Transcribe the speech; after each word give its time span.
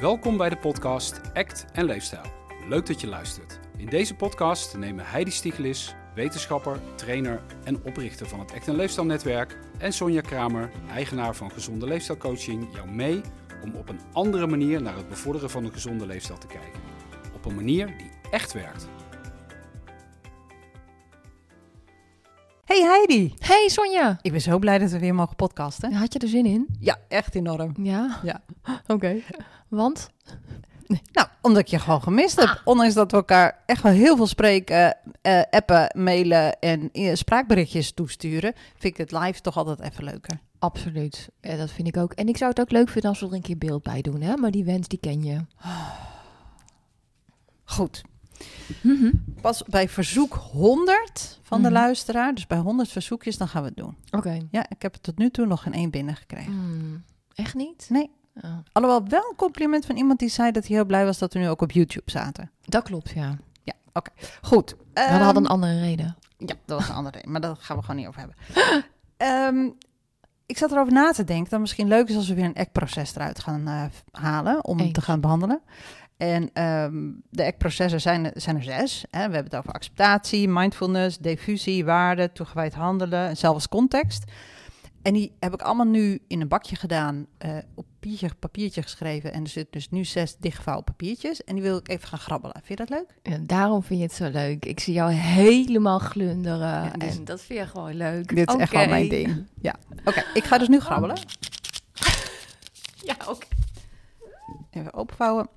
Welkom 0.00 0.36
bij 0.36 0.48
de 0.48 0.56
podcast 0.56 1.20
Act 1.34 1.64
en 1.72 1.84
Leefstijl. 1.84 2.22
Leuk 2.68 2.86
dat 2.86 3.00
je 3.00 3.06
luistert. 3.06 3.58
In 3.76 3.86
deze 3.86 4.14
podcast 4.14 4.76
nemen 4.76 5.04
Heidi 5.06 5.30
Stiegelis, 5.30 5.94
wetenschapper, 6.14 6.80
trainer 6.94 7.42
en 7.64 7.84
oprichter 7.84 8.28
van 8.28 8.38
het 8.40 8.52
Act 8.52 8.68
en 8.68 8.76
Leefstijl 8.76 9.06
Netwerk, 9.06 9.58
en 9.78 9.92
Sonja 9.92 10.20
Kramer, 10.20 10.70
eigenaar 10.90 11.34
van 11.34 11.50
Gezonde 11.50 11.86
Leefstijlcoaching, 11.86 12.68
jou 12.72 12.88
mee 12.90 13.20
om 13.62 13.74
op 13.74 13.88
een 13.88 14.00
andere 14.12 14.46
manier 14.46 14.82
naar 14.82 14.96
het 14.96 15.08
bevorderen 15.08 15.50
van 15.50 15.64
een 15.64 15.72
gezonde 15.72 16.06
leefstijl 16.06 16.38
te 16.38 16.46
kijken. 16.46 16.80
Op 17.34 17.44
een 17.44 17.54
manier 17.54 17.86
die 17.86 18.10
echt 18.30 18.52
werkt. 18.52 18.88
Hey 22.64 22.82
Heidi, 22.82 23.34
Hey 23.38 23.68
Sonja! 23.68 24.18
ik 24.22 24.32
ben 24.32 24.40
zo 24.40 24.58
blij 24.58 24.78
dat 24.78 24.90
we 24.90 24.98
weer 24.98 25.14
mogen 25.14 25.36
podcasten. 25.36 25.92
Had 25.92 26.12
je 26.12 26.18
er 26.18 26.28
zin 26.28 26.46
in? 26.46 26.66
Ja, 26.80 26.98
echt 27.08 27.34
enorm. 27.34 27.74
Ja? 27.82 28.20
Ja. 28.22 28.42
Oké. 28.86 29.22
Want? 29.68 30.08
Nou, 31.12 31.28
omdat 31.42 31.60
ik 31.60 31.66
je 31.68 31.78
gewoon 31.78 32.02
gemist 32.02 32.40
heb. 32.40 32.62
Ondanks 32.64 32.94
dat 32.94 33.10
we 33.10 33.16
elkaar 33.16 33.62
echt 33.66 33.82
wel 33.82 33.92
heel 33.92 34.16
veel 34.16 34.26
spreken, 34.26 34.96
eh, 35.22 35.42
appen, 35.50 35.90
mailen 36.02 36.58
en 36.58 36.90
eh, 36.92 37.14
spraakberichtjes 37.14 37.92
toesturen, 37.92 38.52
vind 38.76 38.98
ik 38.98 39.08
dit 39.08 39.20
live 39.20 39.40
toch 39.40 39.56
altijd 39.56 39.80
even 39.80 40.04
leuker. 40.04 40.40
Absoluut. 40.58 41.28
Ja, 41.40 41.56
dat 41.56 41.70
vind 41.70 41.88
ik 41.88 41.96
ook. 41.96 42.12
En 42.12 42.28
ik 42.28 42.36
zou 42.36 42.50
het 42.50 42.60
ook 42.60 42.70
leuk 42.70 42.88
vinden 42.88 43.10
als 43.10 43.20
we 43.20 43.26
er 43.26 43.32
een 43.32 43.42
keer 43.42 43.58
beeld 43.58 43.82
bij 43.82 44.00
doen, 44.00 44.20
hè? 44.20 44.36
Maar 44.36 44.50
die 44.50 44.64
wens, 44.64 44.88
die 44.88 44.98
ken 44.98 45.22
je. 45.24 45.40
Goed. 47.64 48.02
Pas 49.40 49.62
bij 49.62 49.88
verzoek 49.88 50.34
100 50.34 51.38
van 51.42 51.62
de 51.62 51.68
Mhm. 51.68 51.76
luisteraar, 51.78 52.34
dus 52.34 52.46
bij 52.46 52.58
100 52.58 52.88
verzoekjes, 52.88 53.36
dan 53.38 53.48
gaan 53.48 53.62
we 53.62 53.68
het 53.68 53.76
doen. 53.76 53.96
Oké. 54.10 54.38
Ja, 54.50 54.68
ik 54.68 54.82
heb 54.82 54.94
er 54.94 55.00
tot 55.00 55.18
nu 55.18 55.30
toe 55.30 55.46
nog 55.46 55.62
geen 55.62 55.72
één 55.74 55.90
binnengekregen. 55.90 56.52
Hmm, 56.52 57.04
echt 57.34 57.54
niet? 57.54 57.86
Nee. 57.88 58.10
Alhoewel 58.72 59.08
wel 59.08 59.26
een 59.30 59.36
compliment 59.36 59.86
van 59.86 59.96
iemand 59.96 60.18
die 60.18 60.28
zei 60.28 60.50
dat 60.50 60.66
hij 60.66 60.76
heel 60.76 60.84
blij 60.84 61.04
was 61.04 61.18
dat 61.18 61.32
we 61.32 61.38
nu 61.38 61.48
ook 61.48 61.62
op 61.62 61.70
YouTube 61.70 62.10
zaten. 62.10 62.50
dat 62.64 62.82
klopt, 62.82 63.10
ja. 63.10 63.36
Ja, 63.62 63.72
oké. 63.92 64.10
Goed. 64.42 64.74
We 64.94 65.00
hadden 65.00 65.28
Ehm, 65.28 65.36
een 65.36 65.46
andere 65.46 65.80
reden. 65.80 66.16
Ja, 66.38 66.54
dat 66.66 66.78
was 66.78 66.88
een 66.88 66.94
andere 66.94 67.16
reden, 67.16 67.30
maar 67.32 67.40
daar 67.40 67.56
gaan 67.58 67.76
we 67.76 67.82
gewoon 67.82 67.96
niet 67.96 68.06
over 68.08 68.20
hebben. 68.20 68.36
Ehm, 69.16 69.68
ik 70.46 70.58
zat 70.58 70.70
erover 70.72 70.92
na 70.92 71.10
te 71.12 71.24
denken 71.24 71.50
dat 71.50 71.60
misschien 71.60 71.88
leuk 71.88 72.08
is 72.08 72.16
als 72.16 72.28
we 72.28 72.34
weer 72.34 72.44
een 72.44 72.54
ECK-proces 72.54 73.14
eruit 73.14 73.38
gaan 73.40 73.66
eh, 73.68 73.84
halen 74.22 74.64
om 74.64 74.80
Eens. 74.80 74.92
te 74.92 75.00
gaan 75.00 75.20
behandelen. 75.20 75.60
En 76.16 76.50
ehm, 76.52 77.10
de 77.30 77.42
ECK-processen 77.42 78.00
zijn, 78.00 78.24
er- 78.24 78.40
zijn 78.40 78.56
er 78.56 78.62
zes. 78.62 79.04
Hè. 79.10 79.16
We 79.28 79.34
hebben 79.34 79.44
het 79.44 79.56
over 79.56 79.72
acceptatie, 79.72 80.48
mindfulness, 80.48 81.18
diffusie, 81.18 81.84
waarde, 81.84 82.32
toegewijd 82.32 82.74
handelen 82.74 83.28
en 83.28 83.36
zelf 83.36 83.54
als 83.54 83.68
context. 83.68 84.24
En 85.02 85.14
die 85.14 85.36
heb 85.40 85.54
ik 85.54 85.62
allemaal 85.62 85.86
nu 85.86 86.20
in 86.26 86.40
een 86.40 86.48
bakje 86.48 86.76
gedaan, 86.76 87.26
eh, 87.38 87.56
op 87.74 87.86
papiertje, 88.00 88.30
papiertje 88.38 88.82
geschreven. 88.82 89.32
En 89.32 89.42
er 89.42 89.48
zitten 89.48 89.72
dus 89.72 89.90
nu 89.90 90.04
zes 90.04 90.36
dichtgevouwen 90.36 90.84
papiertjes. 90.84 91.44
En 91.44 91.54
die 91.54 91.62
wil 91.62 91.76
ik 91.76 91.88
even 91.88 92.08
gaan 92.08 92.18
grabbelen. 92.18 92.56
Vind 92.64 92.78
je 92.78 92.86
dat 92.86 92.88
leuk? 92.88 93.32
Ja, 93.32 93.38
daarom 93.46 93.82
vind 93.82 94.00
je 94.00 94.06
het 94.06 94.14
zo 94.14 94.28
leuk. 94.28 94.64
Ik 94.64 94.80
zie 94.80 94.94
jou 94.94 95.10
helemaal 95.12 95.98
glunderen. 95.98 96.58
Ja, 96.84 96.92
en 96.92 97.24
dat 97.24 97.40
vind 97.40 97.58
je 97.58 97.66
gewoon 97.66 97.94
leuk. 97.94 98.34
Dit 98.34 98.48
is 98.48 98.56
echt 98.56 98.72
wel 98.72 98.88
mijn 98.88 99.08
ding. 99.08 99.46
Ja, 99.60 99.74
oké. 100.04 100.24
Ik 100.34 100.44
ga 100.44 100.58
dus 100.58 100.68
nu 100.68 100.80
grabbelen. 100.80 101.16
Ja, 103.02 103.16
oké. 103.28 103.46
Even 104.70 104.94
openvouwen. 104.94 105.48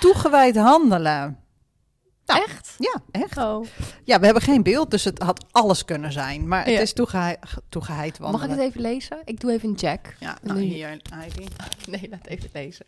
Toegewijd 0.00 0.56
handelen. 0.56 1.38
Nou, 2.26 2.42
Echt? 2.42 2.71
Ja, 2.82 3.00
echt. 3.10 3.36
Oh. 3.36 3.66
Ja, 4.04 4.18
we 4.18 4.24
hebben 4.24 4.42
geen 4.42 4.62
beeld, 4.62 4.90
dus 4.90 5.04
het 5.04 5.18
had 5.22 5.44
alles 5.50 5.84
kunnen 5.84 6.12
zijn. 6.12 6.48
Maar 6.48 6.64
het 6.64 6.74
Ja. 6.74 6.80
is 6.80 6.92
toegeheid, 6.92 7.38
toegeheid 7.68 8.18
Mag 8.18 8.30
wandelen. 8.30 8.56
ik 8.56 8.62
het 8.62 8.68
even 8.70 8.80
lezen? 8.80 9.18
Ik 9.24 9.40
doe 9.40 9.52
even 9.52 9.68
een 9.68 9.78
check. 9.78 10.16
Ja, 10.20 10.36
nou 10.42 10.58
Nu- 10.58 10.64
hier, 10.64 11.00
Heidi. 11.14 11.46
Nee, 11.90 12.08
laat 12.10 12.26
even 12.26 12.50
lezen. 12.52 12.86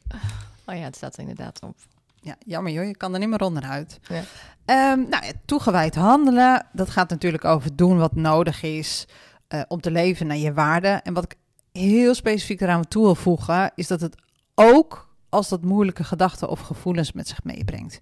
Oh 0.66 0.74
ja, 0.74 0.80
het 0.82 0.96
staat 0.96 1.14
er 1.14 1.20
inderdaad 1.20 1.60
op. 1.62 1.76
Ja, 2.20 2.36
jammer 2.46 2.72
joh, 2.72 2.84
je 2.86 2.96
kan 2.96 3.12
er 3.12 3.18
niet 3.18 3.28
meer 3.28 3.40
onderuit. 3.42 3.98
Ja. 4.08 4.22
Ehm, 4.64 4.98
nou 5.08 5.24
ja, 5.24 5.32
toegewijd 5.44 5.94
handelen, 5.94 6.66
dat 6.72 6.90
gaat 6.90 7.10
natuurlijk 7.10 7.44
over 7.44 7.76
doen 7.76 7.98
wat 7.98 8.14
nodig 8.14 8.62
is 8.62 9.06
eh, 9.48 9.60
om 9.68 9.80
te 9.80 9.90
leven 9.90 10.26
naar 10.26 10.36
je 10.36 10.52
waarden. 10.52 11.02
En 11.02 11.14
wat 11.14 11.24
ik 11.24 11.34
heel 11.72 12.14
specifiek 12.14 12.60
eraan 12.60 12.88
toe 12.88 13.02
wil 13.04 13.14
voegen, 13.14 13.72
is 13.74 13.86
dat 13.86 14.00
het 14.00 14.14
ook 14.54 15.08
als 15.28 15.48
dat 15.48 15.62
moeilijke 15.62 16.04
gedachten 16.04 16.48
of 16.48 16.60
gevoelens 16.60 17.12
met 17.12 17.28
zich 17.28 17.44
meebrengt. 17.44 18.00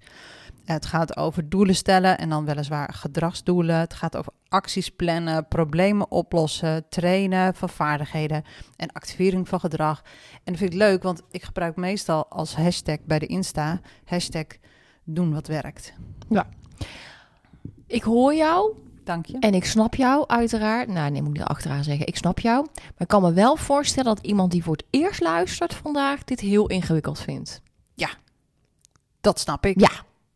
Het 0.65 0.87
gaat 0.87 1.17
over 1.17 1.49
doelen 1.49 1.75
stellen 1.75 2.19
en 2.19 2.29
dan 2.29 2.45
weliswaar 2.45 2.93
gedragsdoelen. 2.95 3.77
Het 3.77 3.95
gaat 3.95 4.17
over 4.17 4.33
acties 4.49 4.91
plannen, 4.91 5.49
problemen 5.49 6.11
oplossen, 6.11 6.89
trainen 6.89 7.55
van 7.55 7.69
vaardigheden 7.69 8.43
en 8.77 8.93
activering 8.93 9.49
van 9.49 9.61
gedrag. 9.61 10.03
En 10.33 10.41
dat 10.53 10.57
vind 10.57 10.73
ik 10.73 10.79
leuk, 10.79 11.03
want 11.03 11.23
ik 11.31 11.43
gebruik 11.43 11.77
meestal 11.77 12.27
als 12.29 12.55
hashtag 12.55 12.99
bij 13.05 13.19
de 13.19 13.27
Insta, 13.27 13.81
hashtag 14.05 14.47
doen 15.05 15.33
wat 15.33 15.47
werkt. 15.47 15.93
Ik 17.87 18.03
hoor 18.03 18.35
jou 18.35 18.77
Dank 19.05 19.27
je. 19.27 19.39
en 19.39 19.55
ik 19.55 19.65
snap 19.65 19.95
jou 19.95 20.27
uiteraard. 20.27 20.89
Nou, 20.89 21.11
nee, 21.11 21.23
moet 21.23 21.37
ik 21.37 21.43
er 21.43 21.47
achteraan 21.49 21.85
zeggen. 21.85 22.07
Ik 22.07 22.17
snap 22.17 22.39
jou. 22.39 22.67
Maar 22.75 22.93
ik 22.99 23.09
kan 23.09 23.23
me 23.23 23.33
wel 23.33 23.57
voorstellen 23.57 24.15
dat 24.15 24.27
iemand 24.27 24.51
die 24.51 24.63
voor 24.63 24.77
het 24.77 24.85
eerst 24.91 25.21
luistert 25.21 25.75
vandaag 25.75 26.25
dit 26.25 26.41
heel 26.41 26.67
ingewikkeld 26.67 27.21
vindt. 27.21 27.63
Dat 29.23 29.41
snap 29.41 29.67
ik. 29.67 29.81
Ja. 29.81 29.91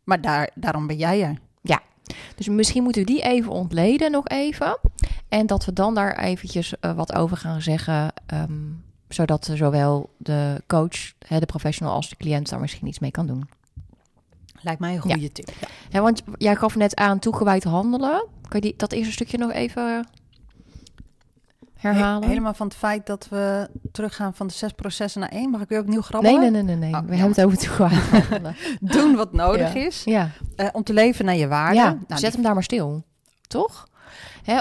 Maar 0.07 0.21
daar, 0.21 0.49
daarom 0.55 0.87
ben 0.87 0.97
jij 0.97 1.23
er. 1.23 1.37
Dus 2.35 2.47
misschien 2.47 2.83
moeten 2.83 3.01
we 3.01 3.07
die 3.07 3.21
even 3.21 3.51
ontleden 3.51 4.11
nog 4.11 4.27
even. 4.27 4.79
En 5.29 5.45
dat 5.45 5.65
we 5.65 5.73
dan 5.73 5.95
daar 5.95 6.17
eventjes 6.17 6.79
eh, 6.79 6.91
wat 6.93 7.13
over 7.13 7.37
gaan 7.37 7.61
zeggen. 7.61 8.13
ehm, 8.25 8.51
zodat 9.09 9.49
zowel 9.53 10.09
de 10.17 10.61
coach, 10.67 11.13
hè, 11.27 11.39
de 11.39 11.45
professional 11.45 11.93
als 11.93 12.09
de 12.09 12.15
cliënt 12.15 12.49
daar 12.49 12.59
misschien 12.59 12.87
iets 12.87 12.99
mee 12.99 13.11
kan 13.11 13.27
doen. 13.27 13.49
Lijkt 14.61 14.79
mij 14.79 14.95
een 14.95 15.01
goede 15.01 15.31
tip. 15.31 15.49
Ja. 15.89 16.01
Want 16.01 16.23
jij 16.37 16.55
gaf 16.55 16.75
net 16.75 16.95
aan 16.95 17.19
toegewijd 17.19 17.63
handelen. 17.63 18.25
Kan 18.41 18.59
je 18.59 18.61
die, 18.61 18.73
dat 18.77 18.91
eerste 18.91 19.11
stukje 19.11 19.37
nog 19.37 19.51
even 19.51 20.07
herhalen? 21.77 22.21
He- 22.23 22.27
helemaal 22.27 22.53
van 22.53 22.67
het 22.67 22.75
feit 22.75 23.05
dat 23.05 23.27
we 23.29 23.69
teruggaan 23.91 24.33
van 24.33 24.47
de 24.47 24.53
zes 24.53 24.71
processen 24.71 25.21
naar 25.21 25.29
één. 25.29 25.49
Mag 25.49 25.61
ik 25.61 25.69
weer 25.69 25.79
opnieuw 25.79 26.01
grabbelen? 26.01 26.39
Nee, 26.41 26.49
nee, 26.51 26.61
nee, 26.63 26.75
nee. 26.75 26.89
nee. 26.91 27.01
Oh, 27.01 27.07
we 27.07 27.15
hebben 27.15 27.35
het 27.35 27.45
over 27.45 27.57
toegewijd 27.57 28.09
handelen. 28.09 28.55
Doen 28.97 29.15
wat 29.15 29.33
nodig 29.33 29.73
Ja. 29.73 29.79
is 29.85 30.01
ja, 30.05 30.29
eh, 30.55 30.67
om 30.71 30.83
te 30.83 30.93
leven 30.93 31.25
naar 31.25 31.35
je 31.35 31.47
waarden. 31.47 31.83
ja 31.83 31.97
Nou, 32.07 32.19
zet 32.21 32.33
hem 32.33 32.41
daar 32.41 32.53
maar 32.53 32.63
stil. 32.63 33.03
Toch? 33.47 33.87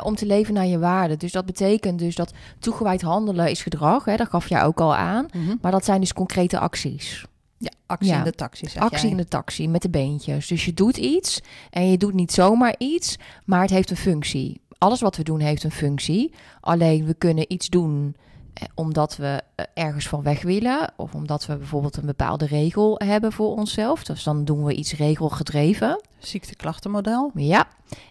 Om 0.03 0.15
te 0.15 0.27
leven 0.27 0.54
naar 0.54 0.66
je 0.66 0.78
waarden. 0.78 1.19
Dus 1.19 1.32
dat 1.32 1.47
betekent 1.47 1.99
dus 1.99 2.15
dat 2.15 2.32
toegewijd 2.59 3.03
handelen 3.03 3.50
is 3.50 3.62
gedrag. 3.62 4.04
Hè, 4.04 4.16
dat 4.16 4.28
gaf 4.28 4.48
jij 4.48 4.65
ook 4.65 4.81
al 4.81 4.94
aan. 4.97 5.27
Mhm. 5.33 5.54
Maar 5.60 5.72
dat 5.72 5.84
zijn 5.84 6.00
dus 6.00 6.12
concrete 6.12 6.59
acties. 6.59 7.25
Ja, 7.59 7.71
actie 7.87 8.09
Ja. 8.10 8.19
in 8.19 8.25
de 8.25 8.33
taxi, 8.33 8.69
zeg 8.69 8.83
Actie 8.83 9.00
jij. 9.00 9.10
in 9.10 9.16
de 9.16 9.28
taxi 9.28 9.69
met 9.69 9.83
de 9.83 9.91
beentjes. 9.91 10.47
Dus 10.47 10.65
je 10.65 10.75
doet 10.75 10.97
iets 10.97 11.41
en 11.71 11.91
je 11.91 11.97
doet 11.98 12.15
niet 12.15 12.33
zomaar 12.33 12.75
iets, 12.78 13.16
maar 13.44 13.60
het 13.60 13.71
heeft 13.71 13.91
een 13.91 13.97
functie. 13.97 14.60
Alles 14.79 15.01
wat 15.01 15.17
we 15.17 15.23
doen 15.23 15.41
heeft 15.41 15.65
een 15.65 15.71
functie. 15.71 16.35
Alleen 16.61 17.05
we 17.05 17.15
kunnen 17.15 17.53
iets 17.53 17.69
doen 17.69 18.17
eh, 18.55 18.65
omdat 18.75 19.17
we 19.17 19.43
eh, 19.55 19.65
ergens 19.75 20.09
van 20.09 20.23
weg 20.23 20.43
willen. 20.43 20.93
Of 20.97 21.15
omdat 21.15 21.47
we 21.47 21.57
bijvoorbeeld 21.57 21.97
een 21.97 22.07
bepaalde 22.07 22.47
regel 22.47 23.01
hebben 23.05 23.33
voor 23.33 23.57
onszelf. 23.57 24.05
Dus 24.05 24.23
dan 24.23 24.45
doen 24.45 24.65
we 24.65 24.75
iets 24.75 24.93
regelgedreven. 24.97 26.01
Ziekteklachtenmodel. 26.19 27.31
Ja. 27.35 27.69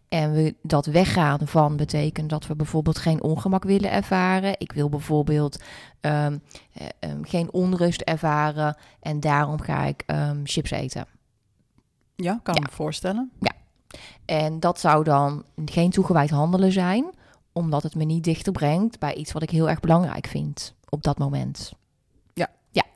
En 0.09 0.31
we, 0.33 0.55
dat 0.61 0.85
weggaan 0.85 1.47
van 1.47 1.75
betekent 1.75 2.29
dat 2.29 2.47
we 2.47 2.55
bijvoorbeeld 2.55 2.97
geen 2.97 3.23
ongemak 3.23 3.63
willen 3.63 3.91
ervaren. 3.91 4.53
Ik 4.57 4.71
wil 4.71 4.89
bijvoorbeeld 4.89 5.61
ehm, 6.01 6.37
eh, 6.73 6.87
ehm, 6.99 7.23
geen 7.23 7.53
onrust 7.53 8.01
ervaren. 8.01 8.77
En 8.99 9.19
daarom 9.19 9.61
ga 9.61 9.83
ik 9.83 10.03
ehm, 10.05 10.39
chips 10.43 10.71
eten. 10.71 11.05
Ja, 12.15 12.39
kan 12.43 12.55
Ja. 12.55 12.61
me 12.61 12.67
voorstellen. 12.71 13.31
En 14.25 14.59
dat 14.59 14.79
zou 14.79 15.03
dan 15.03 15.43
geen 15.65 15.89
toegewijd 15.89 16.29
handelen 16.29 16.71
zijn, 16.71 17.05
omdat 17.53 17.83
het 17.83 17.95
me 17.95 18.03
niet 18.03 18.23
dichter 18.23 18.51
brengt 18.51 18.99
bij 18.99 19.13
iets 19.13 19.31
wat 19.31 19.41
ik 19.43 19.49
heel 19.49 19.69
erg 19.69 19.79
belangrijk 19.79 20.27
vind 20.27 20.75
op 20.89 21.03
dat 21.03 21.17
moment. 21.17 21.73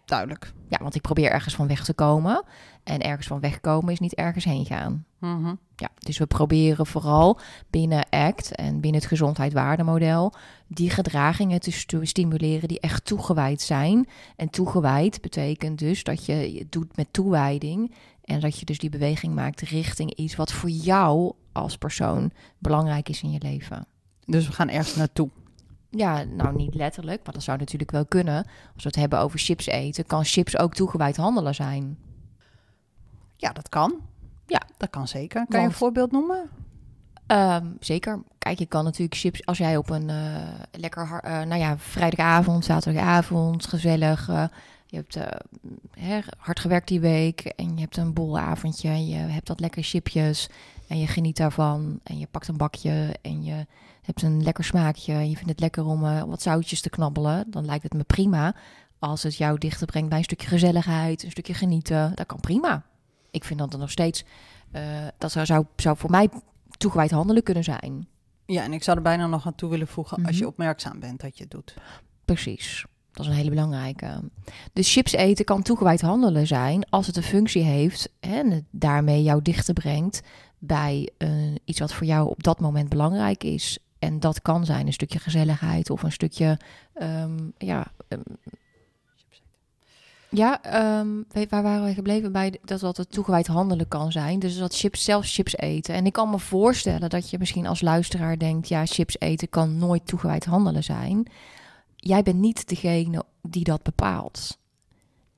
Duidelijk. 0.09 0.53
Ja, 0.67 0.77
want 0.81 0.95
ik 0.95 1.01
probeer 1.01 1.31
ergens 1.31 1.55
van 1.55 1.67
weg 1.67 1.83
te 1.83 1.93
komen. 1.93 2.43
En 2.83 2.99
ergens 2.99 3.27
van 3.27 3.39
wegkomen 3.39 3.91
is 3.93 3.99
niet 3.99 4.13
ergens 4.13 4.45
heen 4.45 4.65
gaan. 4.65 5.05
Mhm. 5.19 5.55
Ja, 5.75 5.89
dus 5.99 6.17
we 6.17 6.25
proberen 6.25 6.85
vooral 6.85 7.39
binnen 7.69 8.05
ACT 8.09 8.55
en 8.55 8.79
binnen 8.79 8.99
het 9.01 9.09
gezondheid-waardemodel 9.09 10.33
die 10.67 10.89
gedragingen 10.89 11.59
te 11.59 11.71
stu- 11.71 12.05
stimuleren 12.05 12.67
die 12.67 12.79
echt 12.79 13.05
toegewijd 13.05 13.61
zijn. 13.61 14.07
En 14.35 14.49
toegewijd 14.49 15.21
betekent 15.21 15.79
dus 15.79 16.03
dat 16.03 16.25
je 16.25 16.33
het 16.33 16.71
doet 16.71 16.95
met 16.95 17.07
toewijding 17.11 17.93
en 18.29 18.39
dat 18.39 18.59
je 18.59 18.65
dus 18.65 18.77
die 18.77 18.89
beweging 18.89 19.35
maakt 19.35 19.61
richting 19.61 20.13
iets 20.13 20.35
wat 20.35 20.51
voor 20.51 20.69
jou 20.69 21.33
als 21.51 21.77
persoon 21.77 22.31
belangrijk 22.57 23.09
is 23.09 23.21
in 23.21 23.31
je 23.31 23.39
leven. 23.41 23.85
Dus 24.25 24.47
we 24.47 24.53
gaan 24.53 24.69
ergens 24.69 24.95
naartoe. 24.95 25.29
Ja, 25.89 26.23
nou 26.23 26.55
niet 26.55 26.75
letterlijk, 26.75 27.23
maar 27.23 27.33
dat 27.33 27.43
zou 27.43 27.57
natuurlijk 27.57 27.91
wel 27.91 28.05
kunnen. 28.05 28.35
Als 28.73 28.83
we 28.83 28.89
het 28.89 28.95
hebben 28.95 29.19
over 29.19 29.39
chips 29.39 29.65
eten, 29.65 30.05
kan 30.05 30.23
chips 30.25 30.57
ook 30.57 30.73
toegewijd 30.73 31.17
handelen 31.17 31.55
zijn. 31.55 31.97
Ja, 33.35 33.51
dat 33.51 33.69
kan. 33.69 33.95
Ja. 34.45 34.61
Dat 34.77 34.89
kan 34.89 35.07
zeker. 35.07 35.45
Kan 35.47 35.59
je 35.59 35.65
een 35.65 35.73
voorbeeld 35.73 36.11
noemen? 36.11 36.49
Ehm, 37.27 37.65
zeker. 37.79 38.21
Kijk, 38.37 38.59
je 38.59 38.65
kan 38.65 38.83
natuurlijk 38.83 39.15
chips 39.15 39.45
als 39.45 39.57
jij 39.57 39.77
op 39.77 39.89
een 39.89 40.09
eh, 40.09 40.43
lekker, 40.71 41.19
eh, 41.23 41.41
nou 41.41 41.55
ja, 41.61 41.77
vrijdagavond, 41.77 42.65
zaterdagavond, 42.65 43.65
gezellig, 43.65 44.29
eh, 44.29 44.43
je 44.91 44.95
hebt 44.97 45.15
eh, 45.15 45.27
hè, 45.91 46.19
hard 46.37 46.59
gewerkt 46.59 46.87
die 46.87 46.99
week 46.99 47.39
en 47.41 47.73
je 47.75 47.81
hebt 47.81 47.97
een 47.97 48.13
boelavondje 48.13 48.89
en 48.89 49.07
je 49.07 49.15
hebt 49.15 49.47
wat 49.47 49.59
lekker 49.59 49.83
chipjes 49.83 50.47
en 50.87 50.99
je 50.99 51.07
geniet 51.07 51.37
daarvan 51.37 51.99
en 52.03 52.19
je 52.19 52.27
pakt 52.31 52.47
een 52.47 52.57
bakje 52.57 53.15
en 53.21 53.43
je 53.43 53.65
hebt 54.01 54.21
een 54.21 54.43
lekker 54.43 54.63
smaakje 54.63 55.13
en 55.13 55.29
je 55.29 55.35
vindt 55.35 55.49
het 55.49 55.59
lekker 55.59 55.85
om 55.85 56.05
eh, 56.05 56.23
wat 56.23 56.41
zoutjes 56.41 56.81
te 56.81 56.89
knabbelen, 56.89 57.51
dan 57.51 57.65
lijkt 57.65 57.83
het 57.83 57.93
me 57.93 58.03
prima 58.03 58.55
als 58.99 59.23
het 59.23 59.35
jou 59.35 59.57
dichter 59.57 59.87
brengt 59.87 60.09
bij 60.09 60.17
een 60.17 60.23
stukje 60.23 60.47
gezelligheid, 60.47 61.23
een 61.23 61.31
stukje 61.31 61.53
genieten. 61.53 62.11
Dat 62.15 62.25
kan 62.25 62.39
prima. 62.39 62.83
Ik 63.31 63.43
vind 63.43 63.59
dat 63.59 63.73
er 63.73 63.79
nog 63.79 63.91
steeds, 63.91 64.23
eh, 64.71 64.81
dat 65.17 65.31
zou, 65.31 65.45
zou, 65.45 65.65
zou 65.75 65.97
voor 65.97 66.09
mij 66.09 66.29
toegewijd 66.77 67.11
handelen 67.11 67.43
kunnen 67.43 67.63
zijn. 67.63 68.07
Ja, 68.45 68.63
en 68.63 68.73
ik 68.73 68.83
zou 68.83 68.97
er 68.97 69.03
bijna 69.03 69.27
nog 69.27 69.45
aan 69.45 69.55
toe 69.55 69.69
willen 69.69 69.87
voegen 69.87 70.25
als 70.25 70.35
je 70.35 70.41
Mhm. 70.41 70.49
opmerkzaam 70.51 70.99
bent 70.99 71.19
dat 71.21 71.37
je 71.37 71.43
het 71.43 71.51
doet. 71.51 71.73
Precies. 72.25 72.85
Dat 73.11 73.25
is 73.25 73.31
een 73.31 73.37
hele 73.37 73.49
belangrijke. 73.49 74.21
Dus 74.73 74.93
chips 74.93 75.11
eten 75.11 75.45
kan 75.45 75.61
toegewijd 75.61 76.01
handelen 76.01 76.47
zijn 76.47 76.89
als 76.89 77.07
het 77.07 77.15
een 77.17 77.23
functie 77.23 77.63
heeft 77.63 78.09
en 78.19 78.67
daarmee 78.71 79.23
jou 79.23 79.41
dichter 79.41 79.73
brengt 79.73 80.21
bij 80.59 81.09
eh, 81.17 81.29
iets 81.65 81.79
wat 81.79 81.93
voor 81.93 82.07
jou 82.07 82.29
op 82.29 82.43
dat 82.43 82.59
moment 82.59 82.89
belangrijk 82.89 83.43
is. 83.43 83.79
En 83.99 84.19
dat 84.19 84.41
kan 84.41 84.65
zijn 84.65 84.87
een 84.87 84.93
stukje 84.93 85.19
gezelligheid 85.19 85.89
of 85.89 86.03
een 86.03 86.11
stukje, 86.11 86.57
ehm, 86.93 87.37
ja, 87.57 87.91
ehm, 88.07 88.21
ja, 90.29 90.63
ehm, 90.63 91.07
waar 91.49 91.63
waren 91.63 91.85
we 91.85 91.93
gebleven 91.93 92.31
bij 92.31 92.59
dat 92.63 92.79
dat 92.79 92.97
het 92.97 93.11
toegewijd 93.11 93.47
handelen 93.47 93.87
kan 93.87 94.11
zijn. 94.11 94.39
Dus 94.39 94.57
dat 94.57 94.75
chips 94.75 95.03
zelfs 95.03 95.35
chips 95.35 95.57
eten. 95.57 95.93
En 95.95 96.05
ik 96.05 96.13
kan 96.13 96.29
me 96.29 96.39
voorstellen 96.39 97.09
dat 97.09 97.29
je 97.29 97.39
misschien 97.39 97.67
als 97.67 97.81
luisteraar 97.81 98.37
denkt, 98.37 98.67
ja, 98.67 98.85
chips 98.85 99.19
eten 99.19 99.49
kan 99.49 99.77
nooit 99.77 100.07
toegewijd 100.07 100.45
handelen 100.45 100.83
zijn 100.83 101.27
jij 101.99 102.23
bent 102.23 102.39
niet 102.39 102.67
degene 102.67 103.23
die 103.41 103.63
dat 103.63 103.83
bepaalt. 103.83 104.57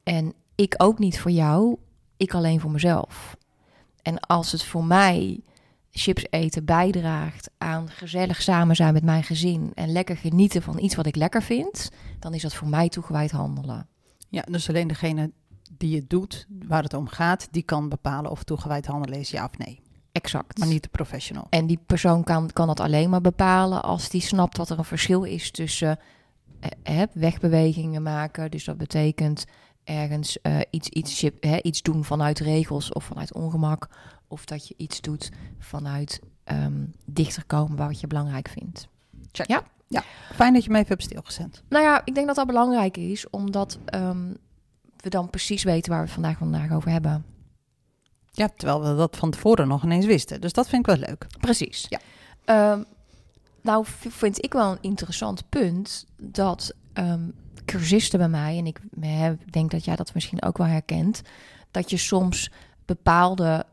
En 0.04 0.34
ik 0.56 0.74
ook 0.78 1.00
niet 1.00 1.20
voor 1.20 1.32
jou, 1.32 1.78
ik 2.18 2.34
alleen 2.34 2.60
voor 2.60 2.72
mezelf. 2.72 3.38
En 4.02 4.20
als 4.20 4.52
het 4.52 4.64
voor 4.64 4.84
mij 4.84 5.40
chips 5.92 6.26
eten 6.30 6.66
bijdraagt 6.66 7.50
aan 7.58 7.90
gezellig 7.90 8.42
samen 8.42 8.76
zijn 8.76 8.94
met 8.94 9.04
mijn 9.04 9.24
gezin 9.24 9.72
en 9.76 9.92
lekker 9.92 10.18
genieten 10.18 10.62
van 10.62 10.80
iets 10.80 10.96
wat 10.96 11.06
ik 11.06 11.16
lekker 11.16 11.44
vind, 11.44 11.90
dan 12.20 12.34
is 12.34 12.42
dat 12.42 12.54
voor 12.54 12.68
mij 12.68 12.90
toegewijd 12.90 13.32
handelen. 13.32 13.88
Ja, 14.30 14.42
dus 14.42 14.70
alleen 14.70 14.88
degene 14.88 15.32
die 15.78 15.96
het 15.96 16.10
doet, 16.10 16.48
waar 16.68 16.84
het 16.84 16.94
om 16.94 17.08
gaat, 17.08 17.48
die 17.52 17.64
kan 17.64 17.90
bepalen 17.90 18.32
of 18.32 18.44
toegewijd 18.44 18.86
handelen 18.86 19.20
is 19.20 19.30
ja 19.30 19.46
of 19.46 19.58
nee. 19.58 19.82
Exact. 20.12 20.58
Maar 20.58 20.68
niet 20.68 20.84
de 20.84 20.90
professional. 20.90 21.48
En 21.50 21.68
die 21.68 21.80
persoon 21.86 22.24
kan, 22.24 22.50
kan 22.54 22.68
dat 22.68 22.80
alleen 22.80 23.10
maar 23.10 23.22
bepalen 23.22 23.84
als 23.84 24.10
die 24.10 24.22
snapt 24.22 24.58
wat 24.58 24.70
er 24.70 24.78
een 24.78 24.84
verschil 24.84 25.24
is 25.24 25.52
tussen 25.52 26.00
eh, 26.62 26.96
hè, 26.96 27.06
wegbewegingen 27.14 28.04
maken. 28.04 28.52
Dus 28.52 28.64
dat 28.64 28.78
betekent 28.78 29.46
ergens 29.84 30.42
eh, 30.42 30.60
iets, 30.70 30.90
iets, 30.90 31.26
hè, 31.40 31.62
iets 31.62 31.82
doen 31.82 32.04
vanuit 32.04 32.40
regels 32.40 32.94
of 32.94 33.04
vanuit 33.04 33.34
ongemak. 33.34 33.90
Of 34.28 34.46
dat 34.46 34.68
je 34.68 34.74
iets 34.78 35.02
doet 35.02 35.32
vanuit 35.60 36.20
ehm, 36.44 36.86
dichter 37.06 37.46
komen 37.46 37.78
waar 37.78 37.88
wat 37.88 38.00
je 38.00 38.08
belangrijk 38.08 38.48
vindt. 38.48 38.88
Fijn 40.34 40.54
dat 40.54 40.64
je 40.64 40.70
me 40.70 40.78
even 40.78 40.90
hebt 40.90 41.04
stilgezet. 41.04 41.64
Nou 41.70 41.84
ja, 41.84 42.02
ik 42.06 42.16
denk 42.16 42.28
dat 42.28 42.36
dat 42.36 42.48
belangrijk 42.48 42.98
is, 42.98 43.30
omdat 43.30 43.78
ehm, 43.86 44.34
we 44.98 45.10
dan 45.10 45.30
precies 45.30 45.64
weten 45.64 45.92
waar 45.92 46.00
we 46.00 46.06
het 46.06 46.14
vandaag, 46.14 46.38
vandaag 46.38 46.72
over 46.72 46.92
hebben. 46.92 47.26
Ja, 48.32 48.50
terwijl 48.56 48.82
we 48.82 48.96
dat 48.96 49.18
van 49.18 49.32
tevoren 49.32 49.68
nog 49.68 49.84
ineens 49.84 50.06
wisten. 50.06 50.42
Dus 50.42 50.54
dat 50.54 50.70
vind 50.70 50.88
ik 50.88 50.96
wel 50.96 51.08
leuk. 51.08 51.28
Precies. 51.40 51.86
Ja. 51.90 52.00
Ehm, 52.46 52.84
nou, 53.62 53.86
vind 54.10 54.44
ik 54.44 54.54
wel 54.54 54.72
een 54.72 54.82
interessant 54.82 55.50
punt 55.50 56.06
dat 56.18 56.74
ehm, 56.94 57.30
cursisten 57.66 58.20
bij 58.20 58.30
mij, 58.30 58.58
en 58.58 58.66
ik 58.66 58.80
denk 59.52 59.72
dat 59.72 59.86
jij 59.86 59.96
dat 59.96 60.14
misschien 60.14 60.44
ook 60.44 60.58
wel 60.58 60.68
herkent, 60.68 61.22
dat 61.72 61.90
je 61.90 61.98
soms 61.98 62.52
bepaalde 62.86 63.66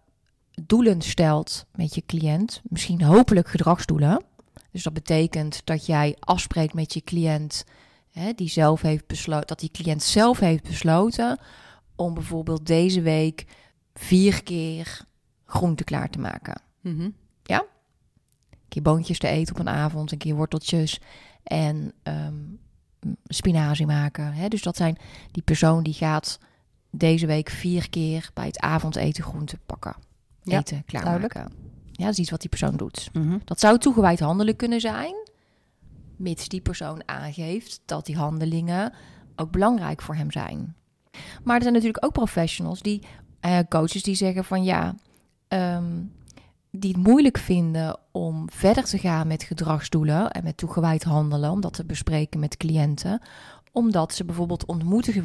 doelen 0.67 1.01
stelt 1.03 1.67
met 1.75 1.95
je 1.95 2.03
cliënt, 2.07 2.61
misschien 2.65 3.03
hopelijk 3.03 3.49
gedragsdoelen. 3.49 4.23
Dus 4.73 4.83
dat 4.83 4.93
betekent 4.93 5.61
dat 5.65 5.87
jij 5.87 6.17
afspreekt 6.21 6.75
met 6.75 6.95
je 6.95 7.01
cliënt, 7.01 7.65
die 8.35 8.49
zelf 8.49 8.81
heeft 8.81 9.07
besloten, 9.07 9.47
dat 9.47 9.61
die 9.61 9.71
cliënt 9.71 10.03
zelf 10.03 10.39
heeft 10.39 10.63
besloten 10.63 11.39
om 11.97 12.15
bijvoorbeeld 12.15 12.67
deze 12.67 13.01
week 13.01 13.45
vier 13.95 14.43
keer 14.43 15.05
groente 15.45 15.85
klaar 15.85 16.11
te 16.11 16.19
maken 16.19 16.61
Mhm. 16.81 17.11
een 17.43 17.67
keer 18.69 18.83
boontjes 18.83 19.19
te 19.19 19.29
eten 19.29 19.55
op 19.55 19.61
een 19.61 19.69
avond, 19.69 20.13
een 20.13 20.19
keer 20.19 20.35
worteltjes 20.35 21.01
en 21.43 21.93
ehm, 22.03 22.35
spinazie 23.25 23.87
maken. 23.87 24.33
Hè? 24.33 24.49
Dus 24.49 24.63
dat 24.63 24.77
zijn 24.77 24.99
die 25.31 25.43
persoon 25.43 25.83
die 25.83 25.95
gaat 25.95 26.39
deze 26.91 27.27
week 27.27 27.49
vier 27.49 27.91
keer 27.91 28.31
bij 28.35 28.47
het 28.47 28.59
avondeten 28.59 29.25
groente 29.25 29.59
pakken. 29.67 29.97
Ja, 30.43 30.59
eten 30.59 30.85
klaarmaken. 30.85 31.53
Ja, 31.93 32.05
dat 32.05 32.13
is 32.13 32.19
iets 32.19 32.31
wat 32.31 32.41
die 32.41 32.49
persoon 32.49 32.77
doet. 32.77 33.09
Mhm. 33.13 33.39
Dat 33.45 33.61
zou 33.61 33.79
toegewijd 33.79 34.21
handelen 34.21 34.57
kunnen 34.57 34.81
zijn, 34.81 35.15
mits 36.17 36.49
die 36.49 36.61
persoon 36.61 37.03
aangeeft 37.09 37.81
dat 37.85 38.07
die 38.07 38.17
handelingen 38.17 38.93
ook 39.37 39.51
belangrijk 39.51 40.03
voor 40.03 40.15
hem 40.15 40.31
zijn. 40.31 40.77
Maar 41.45 41.57
er 41.57 41.63
zijn 41.63 41.75
natuurlijk 41.75 42.05
ook 42.05 42.13
professionals 42.13 42.83
die, 42.83 43.03
eh, 43.41 43.59
coaches 43.69 44.03
die 44.03 44.15
zeggen 44.15 44.45
van 44.45 44.65
ja, 44.65 44.95
ehm, 45.49 46.03
die 46.71 46.93
het 46.93 47.07
moeilijk 47.07 47.39
vinden 47.39 47.99
om 48.13 48.51
verder 48.51 48.85
te 48.85 48.99
gaan 48.99 49.27
met 49.27 49.43
gedragsdoelen 49.43 50.31
en 50.31 50.45
met 50.45 50.57
toegewijd 50.57 51.05
handelen, 51.05 51.51
om 51.51 51.61
dat 51.61 51.73
te 51.73 51.85
bespreken 51.85 52.41
met 52.41 52.57
cliënten, 52.57 53.23
omdat 53.73 54.15
ze 54.15 54.25
bijvoorbeeld 54.25 54.65
ontmoetig, 54.67 55.25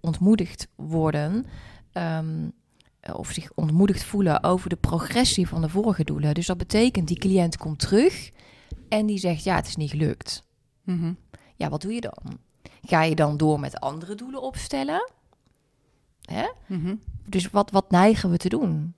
ontmoedigd 0.00 0.68
worden. 0.76 1.46
ehm, 1.92 2.48
of 3.14 3.30
zich 3.30 3.50
ontmoedigd 3.54 4.04
voelen 4.04 4.42
over 4.42 4.68
de 4.68 4.76
progressie 4.76 5.48
van 5.48 5.60
de 5.60 5.68
vorige 5.68 6.04
doelen. 6.04 6.34
Dus 6.34 6.46
dat 6.46 6.56
betekent, 6.56 7.08
die 7.08 7.18
cliënt 7.18 7.56
komt 7.56 7.78
terug 7.78 8.30
en 8.88 9.06
die 9.06 9.18
zegt, 9.18 9.44
ja, 9.44 9.56
het 9.56 9.66
is 9.66 9.76
niet 9.76 9.90
gelukt. 9.90 10.42
Mhm. 10.82 11.12
Ja, 11.56 11.68
wat 11.68 11.82
doe 11.82 11.92
je 11.92 12.00
dan? 12.00 12.38
Ga 12.82 13.02
je 13.02 13.14
dan 13.14 13.36
door 13.36 13.60
met 13.60 13.80
andere 13.80 14.14
doelen 14.14 14.42
opstellen? 14.42 15.10
Hè? 16.20 16.48
Mhm. 16.66 16.94
Dus 17.26 17.50
wat, 17.50 17.70
wat 17.70 17.90
neigen 17.90 18.30
we 18.30 18.36
te 18.36 18.48
doen? 18.48 18.94